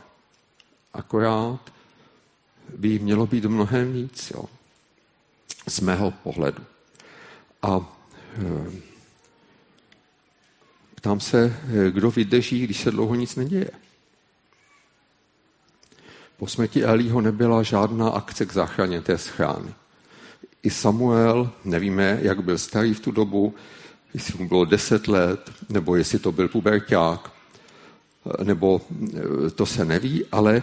Akorát 0.92 1.72
by 2.76 2.88
jí 2.88 2.98
mělo 2.98 3.26
být 3.26 3.44
mnohem 3.44 3.92
víc, 3.92 4.30
jo? 4.34 4.44
z 5.68 5.80
mého 5.80 6.10
pohledu. 6.10 6.62
A 7.62 7.98
e, 8.38 8.80
ptám 10.94 11.20
se, 11.20 11.56
kdo 11.90 12.10
vydrží, 12.10 12.64
když 12.64 12.80
se 12.80 12.90
dlouho 12.90 13.14
nic 13.14 13.36
neděje. 13.36 13.70
Po 16.36 16.46
smrti 16.46 16.84
Elího 16.84 17.20
nebyla 17.20 17.62
žádná 17.62 18.08
akce 18.08 18.46
k 18.46 18.52
záchraně 18.52 19.00
té 19.00 19.18
schrány. 19.18 19.74
I 20.62 20.70
Samuel, 20.70 21.50
nevíme, 21.64 22.18
jak 22.22 22.42
byl 22.42 22.58
starý 22.58 22.94
v 22.94 23.00
tu 23.00 23.10
dobu, 23.10 23.54
jestli 24.14 24.38
mu 24.38 24.48
bylo 24.48 24.64
deset 24.64 25.08
let, 25.08 25.50
nebo 25.68 25.96
jestli 25.96 26.18
to 26.18 26.32
byl 26.32 26.48
puberták, 26.48 27.32
nebo 28.42 28.80
e, 29.46 29.50
to 29.50 29.66
se 29.66 29.84
neví, 29.84 30.24
ale 30.32 30.56
e, 30.56 30.62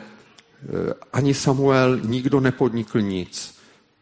ani 1.13 1.33
Samuel 1.33 1.99
nikdo 1.99 2.39
nepodnikl 2.39 3.01
nic. 3.01 3.55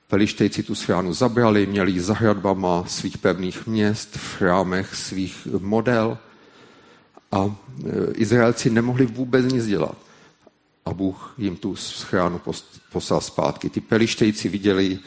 Pelištejci 0.08 0.64
tu 0.64 0.76
schránu 0.76 1.14
zabrali, 1.14 1.66
měli 1.66 2.00
za 2.00 2.14
hradbama 2.14 2.84
svých 2.88 3.18
pevných 3.18 3.68
měst, 3.68 4.16
v 4.16 4.36
chrámech 4.38 4.96
svých 4.96 5.48
model 5.60 6.18
a 7.32 7.46
e, 7.46 8.12
Izraelci 8.14 8.70
nemohli 8.70 9.06
vůbec 9.06 9.54
nic 9.54 9.66
dělat. 9.66 9.98
A 10.86 10.94
Bůh 10.94 11.34
jim 11.38 11.56
tu 11.56 11.76
schránu 11.76 12.42
poslal 12.92 13.22
zpátky. 13.22 13.70
Ty 13.70 13.82
pelištejci 13.82 14.50
viděli, 14.50 15.00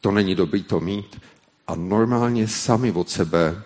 to 0.00 0.10
není 0.10 0.34
dobrý 0.34 0.62
to 0.62 0.80
mít 0.80 1.20
a 1.66 1.74
normálně 1.74 2.48
sami 2.48 2.92
od 2.92 3.10
sebe 3.10 3.62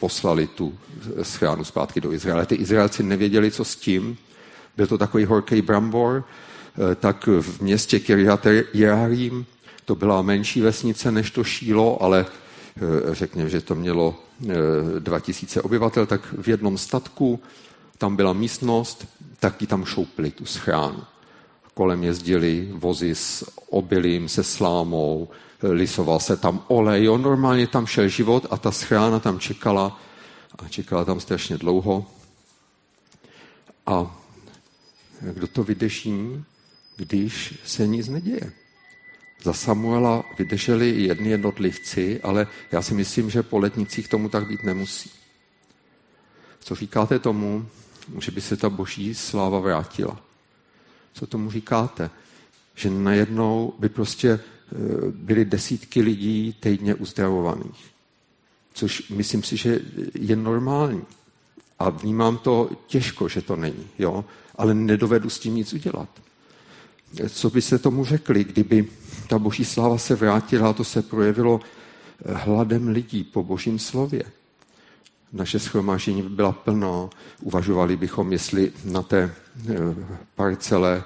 poslali 0.00 0.46
tu 0.46 0.78
schránu 1.22 1.64
zpátky 1.64 2.00
do 2.00 2.12
Izraele. 2.12 2.46
Ty 2.46 2.54
Izraelci 2.54 3.02
nevěděli, 3.02 3.50
co 3.50 3.64
s 3.64 3.76
tím. 3.76 4.16
Byl 4.76 4.86
to 4.86 4.98
takový 4.98 5.24
horký 5.24 5.62
brambor, 5.62 6.24
e, 6.92 6.94
tak 6.94 7.26
v 7.26 7.60
městě 7.60 8.00
Kiryat 8.00 8.46
Jearim 8.74 9.46
to 9.84 9.94
byla 9.94 10.22
menší 10.22 10.60
vesnice 10.60 11.12
než 11.12 11.30
to 11.30 11.44
Šílo, 11.44 12.02
ale 12.02 12.26
eh, 12.26 13.14
řekněme, 13.14 13.50
že 13.50 13.60
to 13.60 13.74
mělo 13.74 14.14
2000 14.98 15.60
eh, 15.60 15.62
obyvatel, 15.62 16.06
tak 16.06 16.34
v 16.38 16.48
jednom 16.48 16.78
statku 16.78 17.40
tam 17.98 18.16
byla 18.16 18.32
místnost, 18.32 19.06
tak 19.40 19.56
ti 19.56 19.66
tam 19.66 19.84
šoupli 19.84 20.30
tu 20.30 20.46
schránu. 20.46 21.04
Kolem 21.74 22.04
jezdili 22.04 22.68
vozy 22.72 23.14
s 23.14 23.50
obilím, 23.70 24.28
se 24.28 24.44
slámou, 24.44 25.28
lisoval 25.62 26.20
se 26.20 26.36
tam 26.36 26.64
olej, 26.68 27.04
jo, 27.04 27.18
normálně 27.18 27.66
tam 27.66 27.86
šel 27.86 28.08
život 28.08 28.46
a 28.50 28.56
ta 28.56 28.72
schrána 28.72 29.20
tam 29.20 29.38
čekala 29.38 30.00
a 30.58 30.68
čekala 30.68 31.04
tam 31.04 31.20
strašně 31.20 31.58
dlouho. 31.58 32.06
A 33.86 34.16
kdo 35.20 35.46
to 35.46 35.64
vydrží, 35.64 36.44
když 36.96 37.54
se 37.64 37.86
nic 37.86 38.08
neděje? 38.08 38.52
Za 39.42 39.52
Samuela 39.52 40.24
vydrželi 40.38 40.90
i 40.90 41.02
jedni 41.02 41.30
jednotlivci, 41.30 42.20
ale 42.22 42.46
já 42.72 42.82
si 42.82 42.94
myslím, 42.94 43.30
že 43.30 43.42
po 43.42 43.58
letnicích 43.58 44.08
tomu 44.08 44.28
tak 44.28 44.48
být 44.48 44.62
nemusí. 44.62 45.10
Co 46.60 46.74
říkáte 46.74 47.18
tomu, 47.18 47.66
že 48.18 48.30
by 48.30 48.40
se 48.40 48.56
ta 48.56 48.70
boží 48.70 49.14
sláva 49.14 49.58
vrátila? 49.58 50.20
Co 51.12 51.26
tomu 51.26 51.50
říkáte? 51.50 52.10
Že 52.74 52.90
najednou 52.90 53.72
by 53.78 53.88
prostě 53.88 54.30
e, 54.30 54.40
byly 55.10 55.44
desítky 55.44 56.02
lidí 56.02 56.56
týdně 56.60 56.94
uzdravovaných. 56.94 57.84
Což 58.72 59.08
myslím 59.08 59.42
si, 59.42 59.56
že 59.56 59.80
je 60.14 60.36
normální. 60.36 61.02
A 61.78 61.90
vnímám 61.90 62.38
to 62.38 62.70
těžko, 62.86 63.28
že 63.28 63.42
to 63.42 63.56
není, 63.56 63.86
jo? 63.98 64.24
ale 64.54 64.74
nedovedu 64.74 65.30
s 65.30 65.38
tím 65.38 65.54
nic 65.54 65.72
udělat 65.72 66.08
co 67.28 67.50
by 67.50 67.62
se 67.62 67.78
tomu 67.78 68.04
řekli, 68.04 68.44
kdyby 68.44 68.88
ta 69.28 69.38
boží 69.38 69.64
sláva 69.64 69.98
se 69.98 70.14
vrátila 70.14 70.70
a 70.70 70.72
to 70.72 70.84
se 70.84 71.02
projevilo 71.02 71.60
eh, 71.60 72.34
hladem 72.34 72.88
lidí 72.88 73.24
po 73.24 73.42
božím 73.42 73.78
slově. 73.78 74.22
Naše 75.34 75.58
schromáždění 75.58 76.22
by 76.22 76.28
byla 76.28 76.52
plná. 76.52 77.10
Uvažovali 77.42 77.96
bychom, 77.96 78.32
jestli 78.32 78.72
na 78.84 79.02
té 79.02 79.30
eh, 79.70 79.74
parcele 80.34 81.04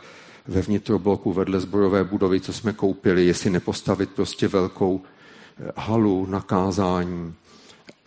ve 0.48 0.62
vnitrobloku 0.62 1.32
vedle 1.32 1.60
zbrojové 1.60 2.04
budovy, 2.04 2.40
co 2.40 2.52
jsme 2.52 2.72
koupili, 2.72 3.26
jestli 3.26 3.50
nepostavit 3.50 4.10
prostě 4.10 4.48
velkou 4.48 5.00
eh, 5.00 5.72
halu 5.76 6.26
na 6.26 6.40
kázání, 6.40 7.34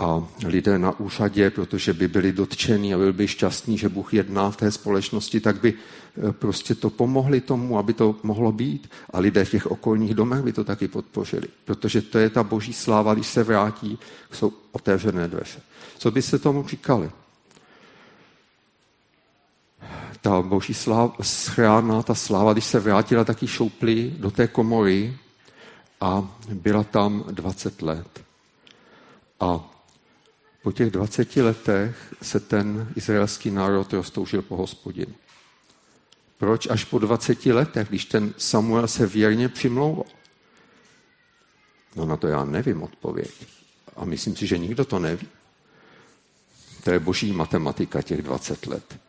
a 0.01 0.27
lidé 0.45 0.79
na 0.79 0.99
úřadě, 0.99 1.49
protože 1.49 1.93
by 1.93 2.07
byli 2.07 2.31
dotčení 2.31 2.93
a 2.93 2.97
byli 2.97 3.13
by 3.13 3.27
šťastní, 3.27 3.77
že 3.77 3.89
Bůh 3.89 4.13
jedná 4.13 4.51
v 4.51 4.57
té 4.57 4.71
společnosti, 4.71 5.39
tak 5.39 5.61
by 5.61 5.73
e, 5.73 6.31
prostě 6.31 6.75
to 6.75 6.89
pomohli 6.89 7.41
tomu, 7.41 7.77
aby 7.77 7.93
to 7.93 8.15
mohlo 8.23 8.51
být. 8.51 8.89
A 9.09 9.19
lidé 9.19 9.45
v 9.45 9.51
těch 9.51 9.67
okolních 9.67 10.13
domech 10.13 10.41
by 10.41 10.53
to 10.53 10.63
taky 10.63 10.87
podpořili, 10.87 11.47
protože 11.65 12.01
to 12.01 12.19
je 12.19 12.29
ta 12.29 12.43
boží 12.43 12.73
sláva, 12.73 13.13
když 13.13 13.27
se 13.27 13.43
vrátí, 13.43 13.99
jsou 14.31 14.53
otevřené 14.71 15.27
dveře. 15.27 15.59
Co 15.97 16.11
by 16.11 16.21
se 16.21 16.39
tomu 16.39 16.67
říkali? 16.67 17.11
Ta 20.21 20.41
boží 20.41 20.73
sláva, 20.73 21.13
schrána, 21.21 22.03
ta 22.03 22.15
sláva, 22.15 22.53
když 22.53 22.65
se 22.65 22.79
vrátila, 22.79 23.23
taky 23.23 23.47
šoupli 23.47 24.13
do 24.17 24.31
té 24.31 24.47
komory 24.47 25.17
a 26.01 26.37
byla 26.53 26.83
tam 26.83 27.23
20 27.31 27.81
let. 27.81 28.23
A 29.39 29.71
po 30.63 30.71
těch 30.71 30.91
20 30.91 31.35
letech 31.35 32.13
se 32.21 32.39
ten 32.39 32.91
izraelský 32.95 33.51
národ 33.51 33.93
roztoužil 33.93 34.41
po 34.41 34.55
hospodinu. 34.55 35.13
Proč 36.37 36.67
až 36.69 36.83
po 36.85 36.99
20 36.99 37.45
letech, 37.45 37.89
když 37.89 38.05
ten 38.05 38.33
Samuel 38.37 38.87
se 38.87 39.07
věrně 39.07 39.49
přimlouval? 39.49 40.05
No 41.95 42.05
na 42.05 42.17
to 42.17 42.27
já 42.27 42.45
nevím 42.45 42.83
odpověď. 42.83 43.31
A 43.95 44.05
myslím 44.05 44.35
si, 44.35 44.47
že 44.47 44.57
nikdo 44.57 44.85
to 44.85 44.99
neví. 44.99 45.27
To 46.83 46.91
je 46.91 46.99
boží 46.99 47.33
matematika 47.33 48.01
těch 48.01 48.21
20 48.21 48.67
let. 48.67 48.99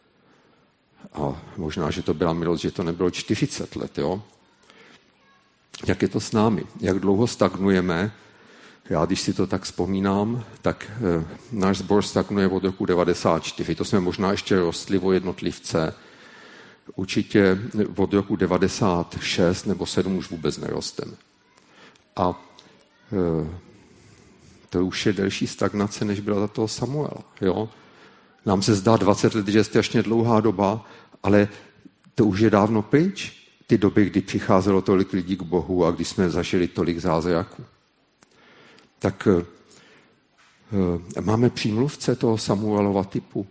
A 1.12 1.42
možná, 1.56 1.90
že 1.90 2.02
to 2.02 2.14
byla 2.14 2.32
milost, 2.32 2.62
že 2.62 2.70
to 2.70 2.82
nebylo 2.82 3.10
40 3.10 3.76
let, 3.76 3.98
jo? 3.98 4.22
Jak 5.86 6.02
je 6.02 6.08
to 6.08 6.20
s 6.20 6.32
námi? 6.32 6.64
Jak 6.80 6.98
dlouho 6.98 7.26
stagnujeme 7.26 8.12
já, 8.90 9.04
když 9.04 9.20
si 9.20 9.32
to 9.32 9.46
tak 9.46 9.62
vzpomínám, 9.62 10.44
tak 10.62 10.90
e, 10.90 11.24
náš 11.52 11.78
sbor 11.78 12.02
stagnuje 12.02 12.48
od 12.48 12.64
roku 12.64 12.86
94. 12.86 13.74
To 13.74 13.84
jsme 13.84 14.00
možná 14.00 14.30
ještě 14.30 14.60
rostli 14.60 14.98
o 14.98 15.12
jednotlivce. 15.12 15.94
Určitě 16.94 17.58
od 17.96 18.12
roku 18.12 18.36
96 18.36 19.66
nebo 19.66 19.86
7 19.86 20.16
už 20.16 20.30
vůbec 20.30 20.58
nerosteme. 20.58 21.12
A 22.16 22.42
e, 23.12 23.48
to 24.70 24.86
už 24.86 25.06
je 25.06 25.12
delší 25.12 25.46
stagnace, 25.46 26.04
než 26.04 26.20
byla 26.20 26.40
za 26.40 26.48
toho 26.48 26.68
Samuela. 26.68 27.24
Jo? 27.40 27.68
Nám 28.46 28.62
se 28.62 28.74
zdá 28.74 28.96
20 28.96 29.34
let, 29.34 29.48
že 29.48 29.58
je 29.58 29.64
strašně 29.64 30.02
dlouhá 30.02 30.40
doba, 30.40 30.86
ale 31.22 31.48
to 32.14 32.24
už 32.26 32.40
je 32.40 32.50
dávno 32.50 32.82
pryč. 32.82 33.42
Ty 33.66 33.78
doby, 33.78 34.04
kdy 34.04 34.20
přicházelo 34.20 34.82
tolik 34.82 35.12
lidí 35.12 35.36
k 35.36 35.42
Bohu 35.42 35.86
a 35.86 35.90
kdy 35.90 36.04
jsme 36.04 36.30
zažili 36.30 36.68
tolik 36.68 36.98
zázraků 36.98 37.64
tak 39.02 39.28
eh, 39.30 39.44
eh, 41.16 41.20
máme 41.20 41.50
přímluvce 41.50 42.16
toho 42.16 42.38
Samuelova 42.38 43.04
typu. 43.04 43.46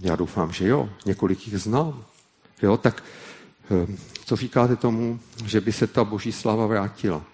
Já 0.00 0.16
doufám, 0.16 0.52
že 0.52 0.68
jo, 0.68 0.88
několik 1.06 1.46
jich 1.46 1.58
znám. 1.58 2.04
Jo, 2.62 2.76
tak 2.76 3.04
eh, 3.70 3.96
co 4.24 4.36
říkáte 4.36 4.76
tomu, 4.76 5.20
že 5.44 5.60
by 5.60 5.72
se 5.72 5.86
ta 5.86 6.04
boží 6.04 6.32
sláva 6.32 6.66
vrátila? 6.66 7.24